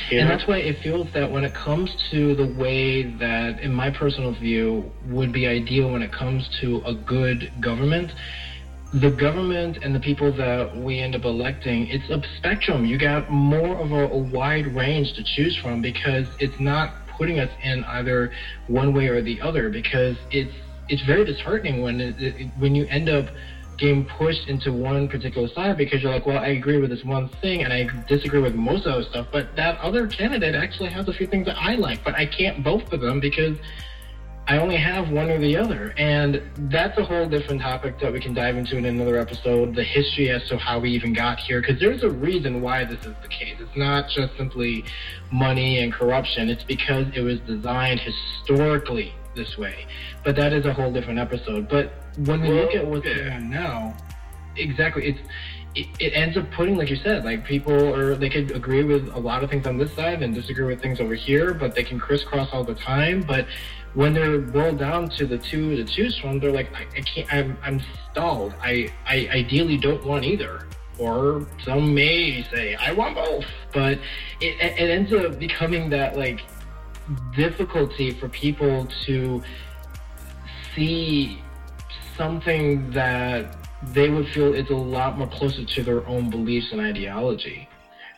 You 0.09 0.19
and 0.19 0.29
know? 0.29 0.35
that's 0.35 0.47
why 0.47 0.57
it 0.57 0.81
feels 0.81 1.07
that 1.13 1.29
when 1.29 1.43
it 1.43 1.53
comes 1.53 1.95
to 2.11 2.33
the 2.35 2.45
way 2.45 3.03
that, 3.03 3.59
in 3.59 3.73
my 3.73 3.89
personal 3.89 4.31
view, 4.31 4.91
would 5.05 5.31
be 5.31 5.47
ideal 5.47 5.91
when 5.91 6.01
it 6.01 6.11
comes 6.11 6.47
to 6.61 6.81
a 6.85 6.93
good 6.93 7.51
government, 7.59 8.11
the 8.93 9.09
government 9.09 9.77
and 9.83 9.95
the 9.95 9.99
people 9.99 10.31
that 10.33 10.75
we 10.75 10.99
end 10.99 11.15
up 11.15 11.23
electing, 11.23 11.87
it's 11.87 12.09
a 12.09 12.21
spectrum. 12.37 12.85
You 12.85 12.97
got 12.97 13.31
more 13.31 13.77
of 13.77 13.91
a, 13.93 14.07
a, 14.09 14.17
wide 14.17 14.67
range 14.75 15.13
to 15.13 15.23
choose 15.23 15.55
from 15.55 15.81
because 15.81 16.27
it's 16.39 16.59
not 16.59 16.93
putting 17.17 17.39
us 17.39 17.49
in 17.63 17.85
either 17.85 18.33
one 18.67 18.93
way 18.93 19.07
or 19.07 19.21
the 19.21 19.39
other. 19.39 19.69
Because 19.69 20.17
it's 20.29 20.53
it's 20.89 21.01
very 21.03 21.23
disheartening 21.23 21.81
when 21.81 22.01
it, 22.01 22.21
it, 22.21 22.51
when 22.59 22.75
you 22.75 22.85
end 22.87 23.07
up 23.07 23.27
getting 23.77 24.05
pushed 24.05 24.47
into 24.47 24.73
one 24.73 25.07
particular 25.07 25.47
side 25.47 25.77
because 25.77 26.03
you're 26.03 26.11
like, 26.11 26.25
well, 26.25 26.37
I 26.37 26.47
agree 26.47 26.77
with 26.77 26.89
this 26.89 27.03
one 27.03 27.29
thing 27.29 27.63
and 27.63 27.71
I 27.71 27.89
disagree 28.07 28.41
with 28.41 28.53
most 28.53 28.85
of 28.85 29.01
the 29.01 29.09
stuff, 29.09 29.27
but 29.31 29.55
that 29.55 29.79
other 29.79 30.05
candidate 30.05 30.53
actually 30.53 30.89
has 30.89 31.07
a 31.07 31.13
few 31.13 31.25
things 31.25 31.45
that 31.45 31.57
I 31.57 31.75
like, 31.75 32.03
but 32.03 32.13
I 32.13 32.25
can't 32.25 32.63
vote 32.63 32.89
for 32.89 32.97
them 32.97 33.19
because 33.19 33.57
I 34.47 34.57
only 34.57 34.75
have 34.75 35.09
one 35.11 35.29
or 35.29 35.37
the 35.39 35.55
other. 35.55 35.93
And 35.97 36.41
that's 36.69 36.97
a 36.97 37.03
whole 37.03 37.27
different 37.27 37.61
topic 37.61 37.99
that 37.99 38.11
we 38.11 38.19
can 38.19 38.33
dive 38.33 38.57
into 38.57 38.77
in 38.77 38.85
another 38.85 39.17
episode 39.17 39.75
the 39.75 39.83
history 39.83 40.29
as 40.29 40.47
to 40.49 40.57
how 40.57 40.79
we 40.79 40.91
even 40.91 41.13
got 41.13 41.39
here. 41.39 41.61
Because 41.61 41.79
there's 41.79 42.03
a 42.03 42.09
reason 42.09 42.61
why 42.61 42.83
this 42.83 42.99
is 43.05 43.15
the 43.21 43.27
case. 43.27 43.55
It's 43.59 43.77
not 43.77 44.09
just 44.09 44.35
simply 44.37 44.83
money 45.31 45.79
and 45.79 45.93
corruption, 45.93 46.49
it's 46.49 46.63
because 46.63 47.07
it 47.15 47.21
was 47.21 47.39
designed 47.41 47.99
historically 47.99 49.13
this 49.35 49.57
way. 49.57 49.85
But 50.23 50.35
that 50.35 50.53
is 50.53 50.65
a 50.65 50.73
whole 50.73 50.91
different 50.91 51.19
episode. 51.19 51.69
But 51.69 51.93
when 52.17 52.41
we 52.41 52.49
look 52.49 52.75
at 52.75 52.85
what's 52.85 53.05
going 53.05 53.29
on 53.29 53.49
now, 53.49 53.95
exactly, 54.57 55.07
it's 55.07 55.19
it, 55.73 55.87
it 55.99 56.13
ends 56.13 56.35
up 56.35 56.51
putting, 56.51 56.75
like 56.75 56.89
you 56.89 56.97
said, 56.97 57.23
like 57.23 57.45
people 57.45 57.73
or 57.73 58.15
they 58.15 58.29
could 58.29 58.51
agree 58.51 58.83
with 58.83 59.07
a 59.13 59.19
lot 59.19 59.43
of 59.43 59.49
things 59.49 59.65
on 59.65 59.77
this 59.77 59.93
side 59.93 60.21
and 60.21 60.35
disagree 60.35 60.65
with 60.65 60.81
things 60.81 60.99
over 60.99 61.15
here, 61.15 61.53
but 61.53 61.75
they 61.75 61.83
can 61.83 61.97
crisscross 61.97 62.49
all 62.51 62.63
the 62.63 62.75
time. 62.75 63.21
But 63.21 63.47
when 63.93 64.13
they're 64.13 64.39
boiled 64.39 64.79
down 64.79 65.09
to 65.09 65.25
the 65.25 65.37
two 65.37 65.75
to 65.75 65.83
choose 65.83 66.17
from, 66.17 66.39
they're 66.39 66.51
like, 66.51 66.73
I, 66.73 66.87
I 66.97 67.01
can't, 67.01 67.33
I'm, 67.33 67.57
I'm 67.63 67.81
stalled. 68.11 68.53
I, 68.61 68.91
I 69.05 69.27
ideally 69.31 69.77
don't 69.77 70.05
want 70.05 70.25
either. 70.25 70.67
Or 70.97 71.47
some 71.65 71.93
may 71.93 72.43
say, 72.53 72.75
I 72.75 72.93
want 72.93 73.15
both. 73.15 73.45
But 73.73 73.99
it, 74.39 74.79
it 74.79 74.89
ends 74.89 75.11
up 75.13 75.39
becoming 75.39 75.89
that 75.89 76.17
like 76.17 76.41
difficulty 77.35 78.11
for 78.11 78.29
people 78.29 78.87
to 79.05 79.41
see 80.75 81.41
something 82.17 82.91
that 82.91 83.55
they 83.93 84.09
would 84.09 84.27
feel 84.29 84.53
is 84.53 84.69
a 84.69 84.75
lot 84.75 85.17
more 85.17 85.27
closer 85.27 85.65
to 85.65 85.83
their 85.83 86.05
own 86.07 86.29
beliefs 86.29 86.67
and 86.71 86.81
ideology. 86.81 87.67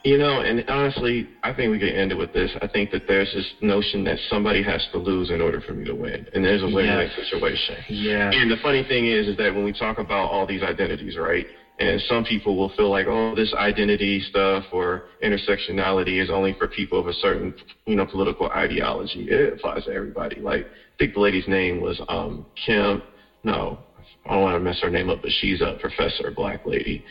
You 0.03 0.17
know, 0.17 0.41
and 0.41 0.63
honestly, 0.67 1.29
I 1.43 1.53
think 1.53 1.71
we 1.71 1.79
could 1.79 1.93
end 1.93 2.11
it 2.11 2.15
with 2.15 2.33
this. 2.33 2.51
I 2.61 2.67
think 2.67 2.91
that 2.91 3.03
there's 3.07 3.31
this 3.33 3.45
notion 3.61 4.03
that 4.03 4.17
somebody 4.29 4.61
has 4.61 4.85
to 4.91 4.97
lose 4.97 5.29
in 5.29 5.39
order 5.39 5.61
for 5.61 5.73
me 5.73 5.85
to 5.85 5.95
win, 5.95 6.27
and 6.33 6.43
there's 6.43 6.61
a 6.61 6.65
win-win 6.65 7.09
yes. 7.15 7.29
situation. 7.29 7.77
Yeah. 7.87 8.29
And 8.33 8.51
the 8.51 8.57
funny 8.61 8.83
thing 8.83 9.07
is, 9.07 9.27
is 9.27 9.37
that 9.37 9.53
when 9.53 9.63
we 9.63 9.71
talk 9.71 9.99
about 9.99 10.29
all 10.29 10.45
these 10.45 10.61
identities, 10.61 11.15
right? 11.15 11.45
And 11.79 12.01
some 12.01 12.23
people 12.23 12.57
will 12.57 12.69
feel 12.75 12.89
like, 12.89 13.07
oh, 13.07 13.33
this 13.33 13.53
identity 13.53 14.19
stuff 14.19 14.65
or 14.71 15.01
intersectionality 15.23 16.21
is 16.21 16.29
only 16.29 16.53
for 16.53 16.67
people 16.67 16.99
of 16.99 17.07
a 17.07 17.13
certain, 17.13 17.53
you 17.85 17.95
know, 17.95 18.05
political 18.05 18.47
ideology. 18.47 19.25
It 19.29 19.53
applies 19.53 19.85
to 19.85 19.91
everybody. 19.91 20.39
Like, 20.39 20.65
I 20.65 20.97
think 20.99 21.13
the 21.13 21.19
lady's 21.21 21.47
name 21.47 21.79
was 21.79 21.99
um, 22.09 22.45
Kim. 22.65 23.01
No, 23.43 23.79
I 24.25 24.33
don't 24.33 24.41
want 24.41 24.55
to 24.55 24.59
mess 24.59 24.79
her 24.81 24.89
name 24.89 25.09
up, 25.09 25.21
but 25.21 25.31
she's 25.39 25.61
a 25.61 25.73
professor, 25.79 26.29
black 26.29 26.65
lady. 26.65 27.01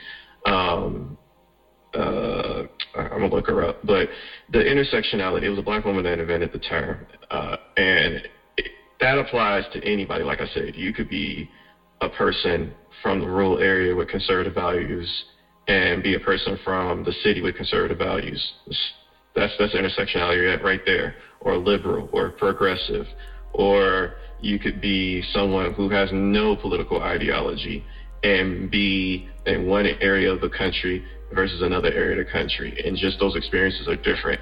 Um, 0.46 1.16
uh, 1.94 2.62
I'm 2.94 3.08
gonna 3.08 3.28
look 3.28 3.46
her 3.46 3.62
up, 3.64 3.76
but 3.84 4.08
the 4.50 4.58
intersectionality. 4.58 5.42
It 5.44 5.50
was 5.50 5.58
a 5.58 5.62
black 5.62 5.84
woman 5.84 6.04
that 6.04 6.18
invented 6.18 6.52
the 6.52 6.58
term, 6.58 7.06
uh, 7.30 7.56
and 7.76 8.16
it, 8.56 8.70
that 9.00 9.18
applies 9.18 9.64
to 9.72 9.84
anybody. 9.84 10.24
Like 10.24 10.40
I 10.40 10.46
said, 10.46 10.74
you 10.74 10.92
could 10.92 11.08
be 11.08 11.48
a 12.00 12.08
person 12.08 12.74
from 13.02 13.20
the 13.20 13.26
rural 13.26 13.58
area 13.58 13.94
with 13.94 14.08
conservative 14.08 14.54
values 14.54 15.08
and 15.68 16.02
be 16.02 16.14
a 16.14 16.18
person 16.18 16.58
from 16.64 17.02
the 17.04 17.12
city 17.22 17.40
with 17.40 17.54
conservative 17.54 17.98
values. 17.98 18.52
That's 19.34 19.52
that's 19.58 19.74
intersectionality 19.74 20.62
right 20.62 20.80
there, 20.84 21.14
or 21.40 21.56
liberal, 21.56 22.08
or 22.12 22.30
progressive, 22.30 23.06
or 23.54 24.12
you 24.40 24.58
could 24.58 24.80
be 24.80 25.22
someone 25.32 25.72
who 25.72 25.88
has 25.88 26.10
no 26.12 26.56
political 26.56 27.00
ideology 27.00 27.82
and 28.22 28.70
be 28.70 29.28
in 29.46 29.66
one 29.66 29.86
area 30.00 30.30
of 30.32 30.40
the 30.40 30.48
country 30.48 31.04
versus 31.34 31.62
another 31.62 31.92
area 31.92 32.20
of 32.20 32.26
the 32.26 32.32
country. 32.32 32.80
And 32.84 32.96
just 32.96 33.18
those 33.18 33.36
experiences 33.36 33.88
are 33.88 33.96
different. 33.96 34.40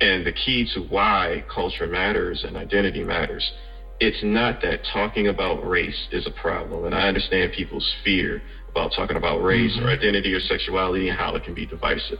And 0.00 0.26
the 0.26 0.32
key 0.32 0.68
to 0.74 0.80
why 0.80 1.44
culture 1.52 1.86
matters 1.86 2.44
and 2.46 2.56
identity 2.56 3.04
matters, 3.04 3.48
it's 4.00 4.22
not 4.22 4.60
that 4.62 4.80
talking 4.92 5.28
about 5.28 5.66
race 5.66 6.08
is 6.10 6.26
a 6.26 6.32
problem. 6.40 6.86
And 6.86 6.94
I 6.94 7.06
understand 7.06 7.52
people's 7.52 7.88
fear 8.04 8.42
about 8.70 8.92
talking 8.96 9.16
about 9.16 9.38
race 9.42 9.76
mm-hmm. 9.76 9.86
or 9.86 9.90
identity 9.90 10.32
or 10.32 10.40
sexuality 10.40 11.08
and 11.08 11.18
how 11.18 11.36
it 11.36 11.44
can 11.44 11.54
be 11.54 11.66
divisive. 11.66 12.18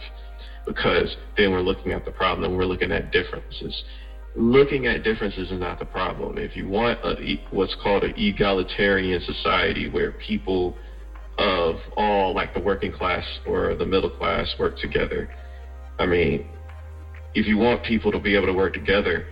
Because 0.64 1.16
then 1.36 1.50
we're 1.50 1.62
looking 1.62 1.90
at 1.90 2.04
the 2.04 2.12
problem, 2.12 2.56
we're 2.56 2.66
looking 2.66 2.92
at 2.92 3.10
differences 3.10 3.82
looking 4.34 4.86
at 4.86 5.02
differences 5.02 5.50
is 5.50 5.60
not 5.60 5.78
the 5.78 5.84
problem. 5.84 6.38
If 6.38 6.56
you 6.56 6.68
want 6.68 6.98
a, 7.04 7.40
what's 7.50 7.76
called 7.82 8.04
an 8.04 8.14
egalitarian 8.16 9.20
society 9.20 9.90
where 9.90 10.12
people 10.12 10.76
of 11.38 11.76
all, 11.96 12.34
like 12.34 12.54
the 12.54 12.60
working 12.60 12.92
class 12.92 13.24
or 13.46 13.74
the 13.74 13.86
middle 13.86 14.10
class, 14.10 14.48
work 14.58 14.78
together, 14.78 15.32
I 15.98 16.06
mean, 16.06 16.46
if 17.34 17.46
you 17.46 17.56
want 17.56 17.84
people 17.84 18.12
to 18.12 18.18
be 18.18 18.34
able 18.36 18.46
to 18.46 18.52
work 18.52 18.74
together 18.74 19.26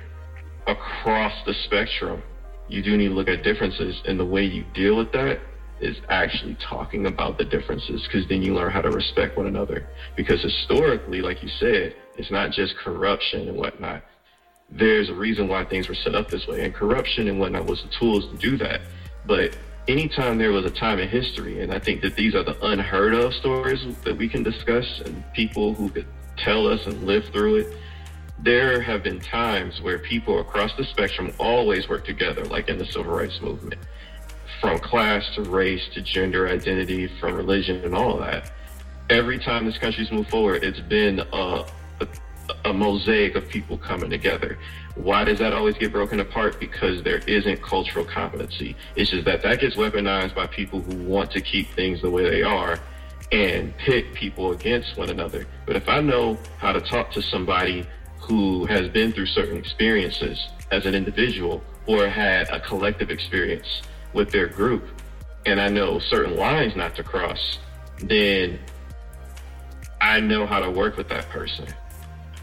across 0.67 1.33
the 1.47 1.55
spectrum, 1.65 2.23
you 2.69 2.83
do 2.83 2.97
need 2.97 3.09
to 3.09 3.15
look 3.15 3.29
at 3.29 3.43
differences. 3.43 4.01
And 4.07 4.19
the 4.19 4.25
way 4.25 4.45
you 4.45 4.65
deal 4.75 4.97
with 4.97 5.13
that 5.13 5.41
is 5.81 5.97
actually 6.09 6.57
talking 6.57 7.07
about 7.07 7.39
the 7.39 7.45
differences 7.45 8.03
because 8.07 8.29
then 8.29 8.43
you 8.43 8.55
learn 8.55 8.71
how 8.71 8.83
to 8.83 8.91
respect 8.91 9.37
one 9.37 9.47
another. 9.47 9.89
Because 10.17 10.43
historically, 10.43 11.21
like 11.21 11.43
you 11.43 11.49
said, 11.59 11.95
it's 12.17 12.31
not 12.31 12.53
just 12.53 12.77
corruption 12.77 13.49
and 13.49 13.57
whatnot 13.57 14.03
there's 14.73 15.09
a 15.09 15.15
reason 15.15 15.49
why 15.49 15.65
things 15.65 15.89
were 15.89 15.95
set 15.95 16.15
up 16.15 16.29
this 16.29 16.47
way. 16.47 16.65
And 16.65 16.75
corruption 16.75 17.29
and 17.29 17.41
whatnot 17.41 17.67
was 17.67 17.83
the 17.83 17.89
tools 17.99 18.27
to 18.31 18.37
do 18.37 18.57
that. 18.59 18.81
But 19.27 19.57
anytime 19.89 20.39
there 20.39 20.53
was 20.53 20.65
a 20.65 20.71
time 20.71 20.99
in 20.99 21.09
history, 21.09 21.63
and 21.63 21.73
I 21.73 21.79
think 21.79 22.03
that 22.03 22.15
these 22.17 22.35
are 22.35 22.43
the 22.43 22.57
unheard 22.65 23.15
of 23.15 23.33
stories 23.35 23.81
that 24.05 24.17
we 24.17 24.29
can 24.29 24.43
discuss 24.43 25.01
and 25.05 25.25
people 25.33 25.75
who 25.75 25.89
could 25.89 26.07
tell 26.37 26.67
us 26.67 26.87
and 26.87 27.05
live 27.05 27.25
through 27.33 27.57
it, 27.57 27.77
there 28.39 28.81
have 28.81 29.03
been 29.03 29.21
times 29.21 29.81
where 29.83 29.99
people 29.99 30.39
across 30.41 30.75
the 30.77 30.85
spectrum 30.85 31.33
always 31.39 31.89
work 31.89 32.05
together, 32.05 32.45
like 32.47 32.69
in 32.69 32.79
the 32.79 32.87
civil 32.87 33.13
rights 33.13 33.41
movement, 33.43 33.81
from 34.61 34.79
class 34.79 35.25
to 35.35 35.43
race 35.43 35.83
to 35.95 36.01
gender 36.01 36.49
identity, 36.49 37.07
from 37.19 37.35
religion 37.35 37.85
and 37.85 37.95
all 37.95 38.15
of 38.15 38.21
that. 38.21 38.53
Every 39.11 39.39
time 39.39 39.67
this 39.67 39.77
country's 39.77 40.11
moved 40.11 40.31
forward, 40.31 40.63
it's 40.65 40.81
been 40.81 41.21
a, 41.21 41.67
a 42.65 42.73
mosaic 42.73 43.35
of 43.35 43.49
people 43.49 43.79
coming 43.79 44.11
together. 44.11 44.59
Why 44.95 45.25
does 45.25 45.39
that 45.39 45.53
always 45.53 45.77
get 45.77 45.93
broken 45.93 46.21
apart? 46.21 46.61
Because 46.61 47.03
there 47.03 47.19
isn't 47.27 47.63
cultural 47.63 48.05
competency. 48.05 48.77
It's 48.97 49.11
just 49.11 49.25
that 49.25 49.43
that 49.43 49.61
gets 49.61 49.77
weaponized 49.77 50.35
by 50.35 50.47
people 50.47 50.81
who 50.81 50.97
want 51.05 51.31
to 51.33 51.41
keep 51.41 51.71
things 51.75 52.03
the 52.03 52.11
way 52.11 52.29
they 52.29 52.43
are 52.43 52.79
and 53.33 53.77
pit 53.79 54.13
people 54.13 54.53
against 54.53 54.97
one 54.97 55.11
another. 55.11 55.47
But 55.67 55.77
if 55.77 55.89
I 55.89 56.01
know 56.01 56.39
how 56.59 56.73
to 56.73 56.81
talk 56.81 57.13
to 57.13 57.23
somebody 57.23 57.87
who 58.19 58.67
has 58.67 58.89
been 58.89 59.13
through 59.13 59.27
certain 59.27 59.57
experiences 59.57 60.49
as 60.71 60.87
an 60.87 60.95
individual 60.95 61.63
or 61.87 62.09
had 62.09 62.49
a 62.51 62.61
collective 62.61 63.11
experience 63.11 63.83
with 64.13 64.31
their 64.31 64.47
group, 64.49 64.85
and 65.47 65.61
I 65.61 65.69
know 65.69 65.99
certain 65.99 66.37
lines 66.37 66.77
not 66.77 66.97
to 66.97 67.03
cross, 67.03 67.59
then 68.03 68.59
I 70.01 70.21
know 70.21 70.47
how 70.47 70.61
to 70.61 70.71
work 70.71 70.97
with 70.97 71.09
that 71.09 71.29
person. 71.31 71.67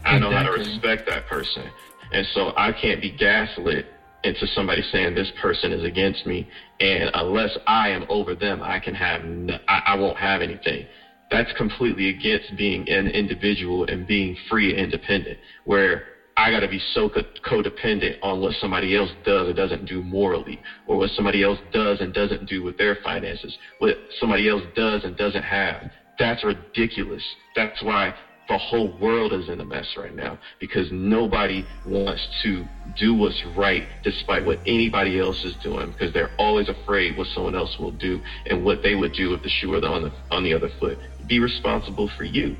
I 0.08 0.18
know 0.18 0.28
exactly. 0.28 0.58
how 0.58 0.64
to 0.64 0.70
respect 0.70 1.08
that 1.08 1.26
person. 1.26 1.70
And 2.12 2.26
so 2.32 2.52
I 2.56 2.72
can't 2.72 3.00
be 3.00 3.10
gaslit 3.10 3.86
into 4.24 4.46
somebody 4.48 4.82
saying 4.90 5.14
this 5.14 5.30
person 5.40 5.72
is 5.72 5.84
against 5.84 6.26
me. 6.26 6.48
And 6.80 7.10
unless 7.14 7.56
I 7.66 7.90
am 7.90 8.04
over 8.08 8.34
them, 8.34 8.62
I 8.62 8.78
can 8.78 8.94
have, 8.94 9.22
I, 9.68 9.82
I 9.86 9.96
won't 9.96 10.16
have 10.16 10.40
anything. 10.40 10.86
That's 11.30 11.52
completely 11.56 12.08
against 12.08 12.56
being 12.56 12.88
an 12.88 13.08
individual 13.08 13.84
and 13.84 14.06
being 14.06 14.36
free 14.48 14.70
and 14.70 14.80
independent, 14.80 15.38
where 15.64 16.04
I 16.38 16.50
got 16.50 16.60
to 16.60 16.68
be 16.68 16.80
so 16.94 17.10
co- 17.10 17.22
codependent 17.44 18.16
on 18.22 18.40
what 18.40 18.54
somebody 18.60 18.96
else 18.96 19.10
does 19.24 19.48
or 19.48 19.52
doesn't 19.52 19.84
do 19.84 20.02
morally, 20.02 20.58
or 20.86 20.96
what 20.96 21.10
somebody 21.10 21.42
else 21.42 21.58
does 21.72 22.00
and 22.00 22.14
doesn't 22.14 22.48
do 22.48 22.62
with 22.62 22.78
their 22.78 22.96
finances, 23.04 23.56
what 23.78 23.96
somebody 24.18 24.48
else 24.48 24.62
does 24.74 25.04
and 25.04 25.16
doesn't 25.16 25.42
have. 25.42 25.90
That's 26.18 26.42
ridiculous. 26.44 27.22
That's 27.54 27.82
why 27.82 28.14
the 28.48 28.56
whole 28.58 28.88
world 28.98 29.32
is 29.32 29.48
in 29.48 29.60
a 29.60 29.64
mess 29.64 29.94
right 29.96 30.14
now 30.14 30.38
because 30.58 30.90
nobody 30.90 31.64
wants 31.84 32.26
to 32.42 32.66
do 32.96 33.14
what's 33.14 33.44
right 33.56 33.86
despite 34.02 34.44
what 34.44 34.58
anybody 34.66 35.18
else 35.18 35.44
is 35.44 35.54
doing 35.62 35.90
because 35.90 36.12
they're 36.12 36.30
always 36.38 36.68
afraid 36.68 37.16
what 37.16 37.26
someone 37.28 37.54
else 37.54 37.78
will 37.78 37.90
do 37.92 38.20
and 38.46 38.64
what 38.64 38.82
they 38.82 38.94
would 38.94 39.12
do 39.12 39.34
if 39.34 39.42
the 39.42 39.48
shoe 39.48 39.68
were 39.68 39.84
on 39.84 40.02
the 40.02 40.12
on 40.30 40.42
the 40.44 40.54
other 40.54 40.70
foot. 40.80 40.98
Be 41.26 41.38
responsible 41.38 42.08
for 42.16 42.24
you. 42.24 42.56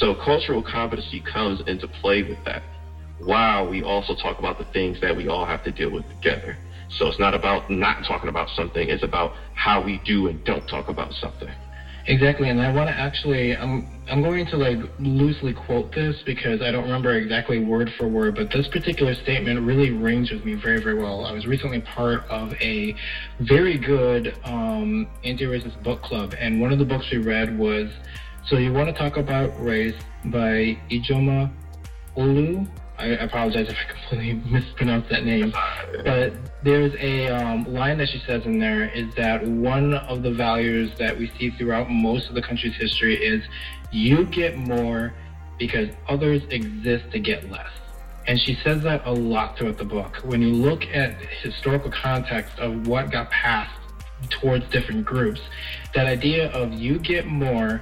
So 0.00 0.14
cultural 0.14 0.62
competency 0.62 1.20
comes 1.20 1.60
into 1.66 1.86
play 1.86 2.22
with 2.22 2.42
that. 2.44 2.62
While 3.20 3.68
we 3.68 3.82
also 3.82 4.14
talk 4.14 4.38
about 4.38 4.58
the 4.58 4.64
things 4.64 5.00
that 5.00 5.16
we 5.16 5.28
all 5.28 5.46
have 5.46 5.62
to 5.64 5.70
deal 5.70 5.90
with 5.90 6.04
together. 6.08 6.56
So 6.90 7.06
it's 7.06 7.18
not 7.18 7.34
about 7.34 7.68
not 7.70 8.04
talking 8.04 8.28
about 8.28 8.48
something, 8.50 8.88
it's 8.88 9.02
about 9.02 9.32
how 9.54 9.80
we 9.80 10.00
do 10.04 10.26
and 10.26 10.42
don't 10.44 10.66
talk 10.68 10.88
about 10.88 11.12
something. 11.14 11.50
Exactly, 12.08 12.48
and 12.48 12.58
I 12.58 12.72
want 12.72 12.88
to 12.88 12.94
actually, 12.94 13.54
I'm, 13.54 13.86
I'm 14.08 14.22
going 14.22 14.46
to 14.46 14.56
like 14.56 14.78
loosely 14.98 15.52
quote 15.52 15.94
this 15.94 16.16
because 16.24 16.62
I 16.62 16.70
don't 16.70 16.84
remember 16.84 17.12
exactly 17.12 17.58
word 17.58 17.92
for 17.98 18.08
word, 18.08 18.34
but 18.34 18.50
this 18.50 18.66
particular 18.68 19.14
statement 19.14 19.60
really 19.60 19.90
rings 19.90 20.30
with 20.30 20.42
me 20.42 20.54
very, 20.54 20.82
very 20.82 20.94
well. 20.94 21.26
I 21.26 21.32
was 21.32 21.46
recently 21.46 21.82
part 21.82 22.24
of 22.30 22.54
a 22.62 22.96
very 23.40 23.76
good 23.76 24.34
um, 24.44 25.06
anti-racist 25.22 25.82
book 25.82 26.00
club, 26.00 26.34
and 26.38 26.62
one 26.62 26.72
of 26.72 26.78
the 26.78 26.86
books 26.86 27.04
we 27.12 27.18
read 27.18 27.58
was 27.58 27.90
"So 28.46 28.56
You 28.56 28.72
Want 28.72 28.88
to 28.88 28.94
Talk 28.94 29.18
About 29.18 29.62
Race" 29.62 30.00
by 30.24 30.78
Ijeoma 30.90 31.52
Oluo. 32.16 32.66
I 32.98 33.06
apologize 33.06 33.68
if 33.68 33.76
I 33.76 33.92
completely 33.92 34.34
mispronounced 34.50 35.08
that 35.10 35.24
name. 35.24 35.52
But 36.04 36.32
there's 36.62 36.94
a 36.98 37.28
um, 37.28 37.64
line 37.72 37.98
that 37.98 38.08
she 38.08 38.22
says 38.26 38.44
in 38.44 38.58
there 38.58 38.88
is 38.88 39.14
that 39.14 39.46
one 39.46 39.94
of 39.94 40.22
the 40.22 40.32
values 40.32 40.90
that 40.98 41.16
we 41.16 41.30
see 41.38 41.50
throughout 41.50 41.90
most 41.90 42.28
of 42.28 42.34
the 42.34 42.42
country's 42.42 42.74
history 42.74 43.16
is 43.16 43.42
you 43.92 44.24
get 44.24 44.56
more 44.56 45.14
because 45.58 45.88
others 46.08 46.42
exist 46.50 47.10
to 47.12 47.18
get 47.18 47.50
less. 47.50 47.70
And 48.26 48.38
she 48.38 48.58
says 48.62 48.82
that 48.82 49.06
a 49.06 49.12
lot 49.12 49.56
throughout 49.56 49.78
the 49.78 49.84
book. 49.84 50.16
When 50.22 50.42
you 50.42 50.52
look 50.52 50.84
at 50.86 51.16
historical 51.42 51.90
context 51.90 52.58
of 52.58 52.86
what 52.86 53.10
got 53.10 53.30
passed 53.30 53.80
towards 54.28 54.68
different 54.68 55.06
groups, 55.06 55.40
that 55.94 56.06
idea 56.06 56.50
of 56.50 56.72
you 56.72 56.98
get 56.98 57.26
more 57.26 57.80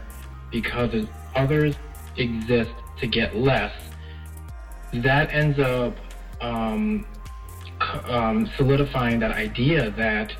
because 0.52 1.06
others 1.34 1.74
exist 2.16 2.70
to 3.00 3.06
get 3.06 3.36
less, 3.36 3.72
that 4.92 5.32
ends 5.32 5.58
up 5.58 5.96
um, 6.40 7.06
um, 8.08 8.50
solidifying 8.56 9.20
that 9.20 9.32
idea 9.32 9.90
that 9.92 10.32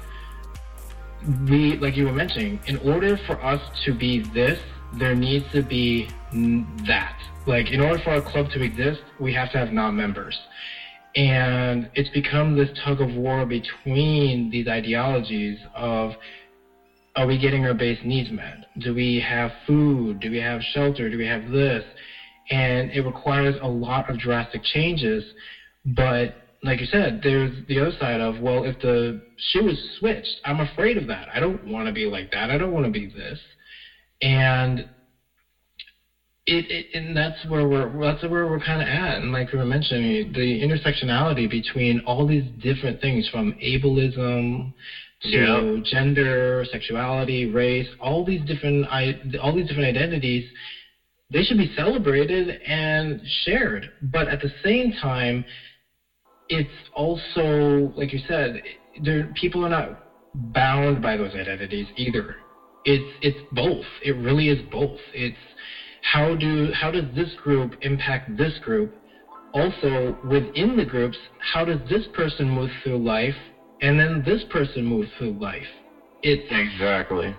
we, 1.49 1.77
like 1.79 1.97
you 1.97 2.05
were 2.05 2.13
mentioning, 2.13 2.61
in 2.67 2.77
order 2.79 3.19
for 3.27 3.43
us 3.43 3.61
to 3.85 3.95
be 3.95 4.21
this, 4.21 4.61
there 4.95 5.15
needs 5.15 5.45
to 5.53 5.63
be 5.63 6.09
that. 6.87 7.19
Like, 7.47 7.71
in 7.71 7.81
order 7.81 8.03
for 8.03 8.11
our 8.11 8.21
club 8.21 8.51
to 8.51 8.63
exist, 8.63 9.03
we 9.21 9.33
have 9.35 9.51
to 9.53 9.59
have 9.59 9.73
non-members. 9.73 10.39
And 11.15 11.89
it's 11.95 12.11
become 12.11 12.57
this 12.57 12.69
tug 12.85 13.01
of 13.01 13.15
war 13.15 13.47
between 13.47 14.51
these 14.51 14.69
ideologies 14.69 15.59
of 15.75 16.13
are 17.17 17.27
we 17.27 17.39
getting 17.39 17.65
our 17.65 17.73
base 17.73 17.99
needs 18.05 18.31
met? 18.31 18.67
Do 18.79 18.95
we 18.95 19.21
have 19.21 19.51
food? 19.67 20.21
Do 20.21 20.31
we 20.31 20.39
have 20.39 20.61
shelter? 20.63 21.09
Do 21.09 21.17
we 21.17 21.27
have 21.27 21.51
this? 21.51 21.83
And 22.51 22.91
it 22.91 23.01
requires 23.01 23.57
a 23.61 23.69
lot 23.69 24.09
of 24.09 24.19
drastic 24.19 24.63
changes. 24.63 25.25
But 25.85 26.35
like 26.63 26.81
you 26.81 26.87
said, 26.87 27.21
there's 27.23 27.51
the 27.69 27.79
other 27.81 27.93
side 27.99 28.21
of, 28.21 28.39
well, 28.41 28.65
if 28.65 28.79
the 28.81 29.21
shoe 29.51 29.69
is 29.69 29.79
switched, 29.99 30.41
I'm 30.45 30.61
afraid 30.61 30.97
of 30.97 31.07
that. 31.09 31.29
I 31.33 31.39
don't 31.39 31.65
want 31.65 31.87
to 31.87 31.93
be 31.93 32.07
like 32.07 32.31
that. 32.33 32.51
I 32.51 32.57
don't 32.57 32.73
want 32.73 32.85
to 32.87 32.91
be 32.91 33.07
this. 33.07 33.39
And 34.23 34.87
it, 36.47 36.71
it, 36.71 36.87
and 36.95 37.17
that's 37.17 37.45
where 37.47 37.67
we're 37.67 38.01
that's 38.01 38.23
where 38.23 38.47
we're 38.47 38.59
kind 38.59 38.81
of 38.81 38.87
at. 38.87 39.21
And 39.21 39.33
like 39.33 39.53
we 39.53 39.59
were 39.59 39.65
mentioning, 39.65 40.33
the 40.33 40.61
intersectionality 40.61 41.51
between 41.51 41.99
all 42.01 42.25
these 42.25 42.45
different 42.63 43.01
things, 43.01 43.29
from 43.29 43.53
ableism 43.63 44.73
to 45.23 45.29
yeah. 45.29 45.81
gender, 45.91 46.65
sexuality, 46.71 47.47
race, 47.47 47.87
all 47.99 48.25
these 48.25 48.45
different 48.47 48.87
all 49.41 49.53
these 49.53 49.67
different 49.67 49.89
identities, 49.97 50.45
they 51.31 51.43
should 51.43 51.57
be 51.57 51.71
celebrated 51.75 52.59
and 52.67 53.21
shared. 53.45 53.91
But 54.01 54.29
at 54.29 54.41
the 54.41 54.51
same 54.62 54.93
time, 54.93 55.45
it's 56.49 56.69
also 56.95 57.93
like 57.97 58.12
you 58.12 58.21
said, 58.27 58.61
there 59.03 59.33
people 59.35 59.65
are 59.65 59.69
not 59.69 60.07
bound 60.53 61.03
by 61.03 61.17
those 61.17 61.35
identities 61.35 61.87
either. 61.97 62.37
It's 62.85 63.05
it's 63.21 63.39
both. 63.53 63.85
It 64.03 64.12
really 64.12 64.49
is 64.49 64.59
both. 64.71 64.99
It's 65.12 65.37
how 66.03 66.35
do 66.35 66.71
how 66.73 66.91
does 66.91 67.05
this 67.15 67.29
group 67.43 67.75
impact 67.81 68.37
this 68.37 68.53
group? 68.61 68.93
Also 69.53 70.17
within 70.29 70.77
the 70.77 70.85
groups, 70.85 71.17
how 71.41 71.65
does 71.65 71.79
this 71.89 72.03
person 72.12 72.49
move 72.49 72.71
through 72.83 73.03
life 73.03 73.35
and 73.81 73.99
then 73.99 74.23
this 74.25 74.43
person 74.51 74.85
moves 74.85 75.09
through 75.19 75.39
life? 75.39 75.67
It's 76.23 76.43
exactly. 76.51 77.35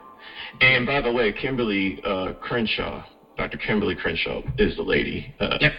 And 0.61 0.85
by 0.85 1.01
the 1.01 1.11
way, 1.11 1.31
Kimberlé 1.31 1.99
uh, 2.03 2.33
Crenshaw, 2.33 3.03
Dr. 3.37 3.57
Kimberlé 3.57 3.97
Crenshaw 3.97 4.41
is 4.57 4.75
the 4.75 4.81
lady 4.81 5.33
uh, 5.39 5.57
yep. 5.61 5.73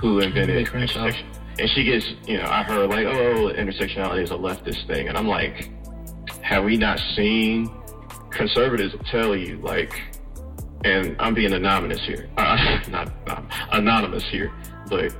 who 0.00 0.20
invented 0.20 0.56
intersection. 0.56 1.26
And 1.58 1.70
she 1.70 1.84
gets, 1.84 2.06
you 2.26 2.38
know, 2.38 2.46
I 2.48 2.62
heard 2.62 2.90
like, 2.90 3.06
oh, 3.06 3.52
intersectionality 3.52 4.22
is 4.22 4.30
a 4.30 4.34
leftist 4.34 4.86
thing, 4.88 5.08
and 5.08 5.16
I'm 5.16 5.28
like, 5.28 5.70
have 6.40 6.64
we 6.64 6.76
not 6.76 6.98
seen 7.14 7.70
conservatives 8.30 8.94
tell 9.10 9.36
you 9.36 9.58
like 9.58 10.02
and 10.84 11.16
I'm 11.18 11.32
being 11.32 11.52
anonymous 11.52 12.00
here, 12.04 12.28
uh, 12.36 12.80
not 12.88 13.10
um, 13.30 13.48
anonymous 13.72 14.24
here, 14.28 14.52
but 14.88 15.14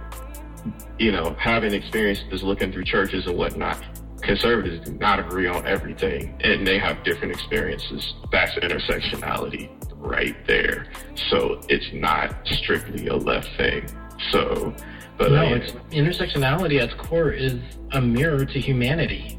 you 0.99 1.11
know, 1.13 1.35
having 1.39 1.73
experiences 1.73 2.43
looking 2.43 2.73
through 2.73 2.85
churches 2.85 3.27
and 3.27 3.37
whatnot, 3.37 3.83
conservatives 4.21 4.87
do 4.87 4.95
not 4.95 5.19
agree 5.21 5.47
on 5.47 5.67
everything, 5.67 6.39
and 6.43 6.67
they 6.67 6.79
have 6.79 7.03
different 7.05 7.33
experiences. 7.33 8.15
That's 8.31 8.55
intersectionality 8.57 9.71
right 10.05 10.37
there. 10.47 10.87
So 11.31 11.61
it's 11.69 11.87
not 11.93 12.35
strictly 12.47 13.09
a 13.09 13.17
left 13.17 13.49
thing. 13.57 13.87
So, 14.31 14.75
but 15.17 15.33
no, 15.33 15.55
it's 15.55 15.73
intersectionality 15.91 16.81
at 16.81 16.91
its 16.91 16.95
core 16.95 17.31
is 17.31 17.55
a 17.93 18.01
mirror 18.01 18.45
to 18.45 18.61
humanity. 18.61 19.39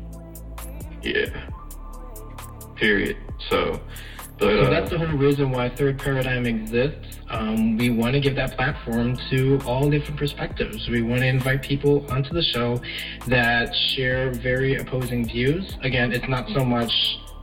Yeah. 1.02 1.50
Period. 2.76 3.18
So, 3.50 3.80
but, 4.38 4.50
so 4.50 4.62
uh, 4.62 4.70
that's 4.70 4.90
the 4.90 4.98
whole 4.98 5.08
reason 5.08 5.52
why 5.52 5.70
Third 5.70 5.98
Paradigm 5.98 6.46
exists. 6.46 7.20
Um, 7.30 7.78
we 7.78 7.90
want 7.90 8.14
to 8.14 8.20
give 8.20 8.36
that 8.36 8.56
platform 8.56 9.18
to 9.30 9.60
all 9.66 9.90
different 9.90 10.20
perspectives. 10.20 10.88
We 10.90 11.02
want 11.02 11.22
to 11.22 11.28
invite 11.28 11.64
people 11.64 12.06
onto 12.12 12.34
the 12.34 12.44
show 12.44 12.82
that 13.28 13.74
share 13.96 14.32
very 14.32 14.76
opposing 14.76 15.26
views. 15.26 15.78
Again, 15.82 16.12
it's 16.12 16.28
not 16.28 16.48
so 16.50 16.64
much 16.64 16.92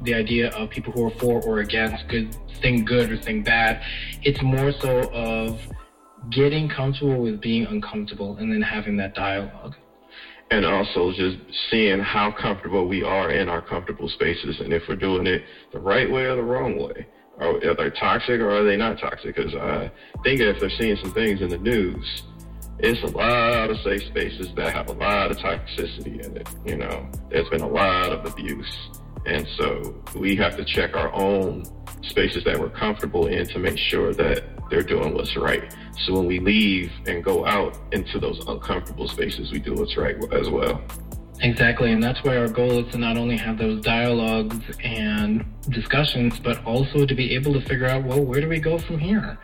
the 0.02 0.14
idea 0.14 0.50
of 0.50 0.70
people 0.70 0.92
who 0.92 1.06
are 1.06 1.18
for 1.18 1.42
or 1.42 1.60
against 1.60 2.06
good 2.08 2.36
thing 2.60 2.84
good 2.84 3.10
or 3.10 3.18
thing 3.18 3.42
bad. 3.42 3.82
It's 4.22 4.42
more 4.42 4.72
so 4.80 5.10
of 5.12 5.60
getting 6.30 6.68
comfortable 6.68 7.20
with 7.20 7.40
being 7.40 7.66
uncomfortable 7.66 8.36
and 8.36 8.52
then 8.52 8.62
having 8.62 8.96
that 8.98 9.14
dialogue 9.14 9.74
and 10.52 10.66
also 10.66 11.12
just 11.12 11.38
seeing 11.70 11.98
how 11.98 12.30
comfortable 12.30 12.86
we 12.86 13.02
are 13.02 13.30
in 13.30 13.48
our 13.48 13.62
comfortable 13.62 14.08
spaces 14.08 14.60
and 14.60 14.70
if 14.70 14.82
we're 14.86 14.96
doing 14.96 15.26
it 15.26 15.42
the 15.72 15.78
right 15.78 16.10
way 16.10 16.24
or 16.24 16.36
the 16.36 16.42
wrong 16.42 16.78
way. 16.78 17.06
Are, 17.38 17.56
are 17.56 17.74
they 17.74 17.90
toxic 17.98 18.38
or 18.38 18.50
are 18.50 18.62
they 18.62 18.76
not 18.76 18.98
toxic? 18.98 19.34
Because 19.34 19.54
I 19.54 19.90
think 20.22 20.40
if 20.40 20.60
they're 20.60 20.70
seeing 20.78 20.96
some 21.02 21.14
things 21.14 21.40
in 21.40 21.48
the 21.48 21.56
news, 21.56 22.22
it's 22.78 23.02
a 23.02 23.16
lot 23.16 23.70
of 23.70 23.78
safe 23.78 24.02
spaces 24.02 24.48
that 24.56 24.74
have 24.74 24.90
a 24.90 24.92
lot 24.92 25.30
of 25.30 25.38
toxicity 25.38 26.22
in 26.22 26.36
it. 26.36 26.48
You 26.66 26.76
know, 26.76 27.08
there's 27.30 27.48
been 27.48 27.62
a 27.62 27.68
lot 27.68 28.12
of 28.12 28.26
abuse. 28.26 28.70
And 29.26 29.46
so 29.56 30.02
we 30.16 30.36
have 30.36 30.56
to 30.56 30.64
check 30.64 30.96
our 30.96 31.12
own 31.14 31.64
spaces 32.02 32.44
that 32.44 32.58
we're 32.58 32.70
comfortable 32.70 33.26
in 33.26 33.46
to 33.48 33.58
make 33.58 33.78
sure 33.78 34.12
that 34.14 34.44
they're 34.70 34.82
doing 34.82 35.14
what's 35.14 35.36
right. 35.36 35.72
So 36.04 36.14
when 36.14 36.26
we 36.26 36.40
leave 36.40 36.90
and 37.06 37.22
go 37.22 37.46
out 37.46 37.78
into 37.92 38.18
those 38.18 38.44
uncomfortable 38.48 39.06
spaces, 39.08 39.52
we 39.52 39.60
do 39.60 39.74
what's 39.74 39.96
right 39.96 40.16
as 40.32 40.48
well. 40.50 40.82
Exactly, 41.40 41.92
and 41.92 42.02
that's 42.02 42.22
why 42.22 42.36
our 42.36 42.48
goal 42.48 42.84
is 42.84 42.92
to 42.92 42.98
not 42.98 43.16
only 43.16 43.36
have 43.36 43.58
those 43.58 43.82
dialogues 43.82 44.60
and 44.82 45.44
discussions, 45.70 46.38
but 46.38 46.64
also 46.64 47.04
to 47.04 47.14
be 47.14 47.34
able 47.34 47.52
to 47.52 47.60
figure 47.62 47.86
out, 47.86 48.04
well, 48.04 48.24
where 48.24 48.40
do 48.40 48.48
we 48.48 48.60
go 48.60 48.78
from 48.78 48.98
here? 48.98 49.38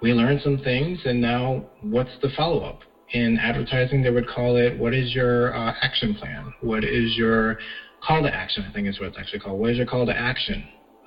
We 0.00 0.14
learned 0.14 0.40
some 0.42 0.58
things, 0.58 1.00
and 1.04 1.20
now 1.20 1.66
what's 1.82 2.10
the 2.22 2.30
follow 2.30 2.64
up? 2.64 2.80
In 3.10 3.38
advertising, 3.38 4.02
they 4.02 4.10
would 4.10 4.26
call 4.26 4.56
it, 4.56 4.78
what 4.78 4.94
is 4.94 5.14
your 5.14 5.54
uh, 5.54 5.74
action 5.82 6.14
plan? 6.14 6.54
What 6.62 6.84
is 6.84 7.16
your 7.16 7.58
call 8.06 8.22
to 8.22 8.34
action? 8.34 8.64
I 8.68 8.72
think 8.72 8.88
is 8.88 8.98
what 8.98 9.08
it's 9.08 9.18
actually 9.18 9.40
called. 9.40 9.58
What 9.58 9.70
is 9.70 9.76
your 9.76 9.86
call 9.86 10.06
to 10.06 10.16
action? 10.16 10.64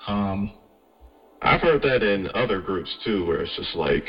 Um, 0.08 0.52
I've 1.42 1.62
heard 1.62 1.82
that 1.84 2.04
in 2.04 2.28
other 2.34 2.60
groups 2.60 2.90
too, 3.04 3.26
where 3.26 3.42
it's 3.42 3.56
just 3.56 3.76
like, 3.76 4.06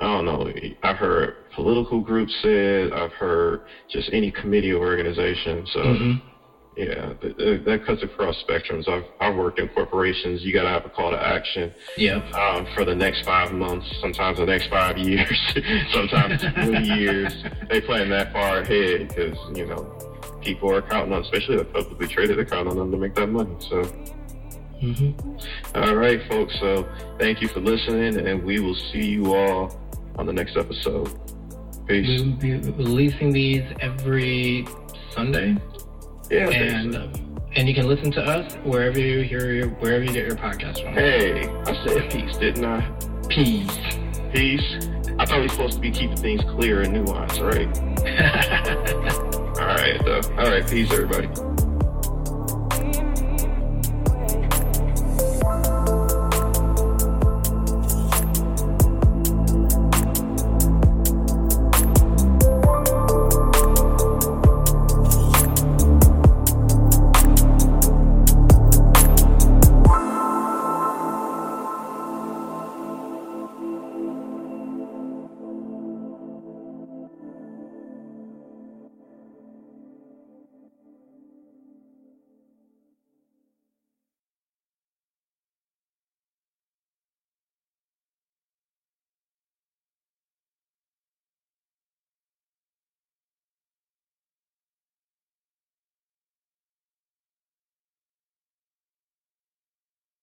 I 0.00 0.06
don't 0.06 0.24
know. 0.24 0.50
I've 0.82 0.96
heard 0.96 1.50
political 1.54 2.00
groups 2.00 2.34
said. 2.42 2.92
I've 2.92 3.12
heard 3.12 3.62
just 3.90 4.10
any 4.12 4.30
committee 4.30 4.72
or 4.72 4.84
organization. 4.84 5.66
So, 5.72 5.78
mm-hmm. 5.80 6.28
yeah, 6.76 7.12
that, 7.22 7.62
that, 7.64 7.86
cuts 7.86 8.02
across 8.02 8.34
spectrums. 8.48 8.88
I've 8.88 9.04
I've 9.20 9.36
worked 9.36 9.60
in 9.60 9.68
corporations. 9.68 10.42
You 10.42 10.52
got 10.52 10.64
to 10.64 10.68
have 10.68 10.84
a 10.84 10.88
call 10.88 11.10
to 11.10 11.16
action. 11.18 11.72
Yeah. 11.96 12.16
Um, 12.32 12.66
for 12.74 12.84
the 12.84 12.94
next 12.94 13.24
five 13.24 13.52
months, 13.52 13.86
sometimes 14.00 14.38
the 14.38 14.46
next 14.46 14.68
five 14.68 14.98
years, 14.98 15.54
sometimes 15.92 16.42
twenty 16.42 16.88
years. 16.88 17.32
They 17.70 17.80
plan 17.80 18.10
that 18.10 18.32
far 18.32 18.58
ahead 18.58 19.08
because 19.08 19.36
you 19.56 19.66
know 19.66 20.13
people 20.44 20.70
are 20.70 20.82
counting 20.82 21.12
on, 21.12 21.22
especially 21.22 21.56
the 21.56 21.64
publicly 21.64 22.06
traded, 22.06 22.38
they're 22.38 22.44
counting 22.44 22.72
on 22.72 22.78
them 22.78 22.90
to 22.90 22.96
make 22.96 23.14
that 23.14 23.28
money. 23.28 23.54
So. 23.58 23.82
Mm-hmm. 24.82 25.78
All 25.78 25.94
right, 25.94 26.20
folks. 26.28 26.54
So 26.60 26.86
thank 27.18 27.40
you 27.40 27.48
for 27.48 27.60
listening, 27.60 28.26
and 28.26 28.44
we 28.44 28.60
will 28.60 28.74
see 28.92 29.06
you 29.06 29.34
all 29.34 29.80
on 30.16 30.26
the 30.26 30.32
next 30.32 30.56
episode. 30.56 31.08
Peace. 31.86 32.20
We 32.20 32.28
will 32.28 32.36
be 32.36 32.52
releasing 32.72 33.32
these 33.32 33.64
every 33.80 34.66
Sunday. 35.12 35.56
Yeah. 36.30 36.50
And 36.50 36.96
um, 36.96 37.34
and 37.56 37.68
you 37.68 37.74
can 37.74 37.86
listen 37.86 38.10
to 38.12 38.20
us 38.20 38.54
wherever 38.64 38.98
you 38.98 39.22
hear 39.22 39.52
your, 39.52 39.68
wherever 39.68 40.02
you 40.02 40.12
get 40.12 40.26
your 40.26 40.36
podcast 40.36 40.82
from. 40.82 40.94
Hey, 40.94 41.48
I 41.48 41.86
said 41.86 42.10
peace, 42.10 42.36
didn't 42.36 42.64
I? 42.64 42.80
Peace. 43.28 43.78
Peace. 44.32 44.88
I 45.18 45.26
thought 45.26 45.36
we 45.36 45.42
were 45.42 45.48
supposed 45.48 45.74
to 45.74 45.80
be 45.80 45.92
keeping 45.92 46.16
things 46.16 46.42
clear 46.42 46.80
and 46.80 46.94
nuanced, 46.94 47.40
right? 47.40 47.68
though. 50.04 50.20
All 50.38 50.50
right, 50.50 50.66
peace, 50.66 50.90
everybody. 50.92 51.53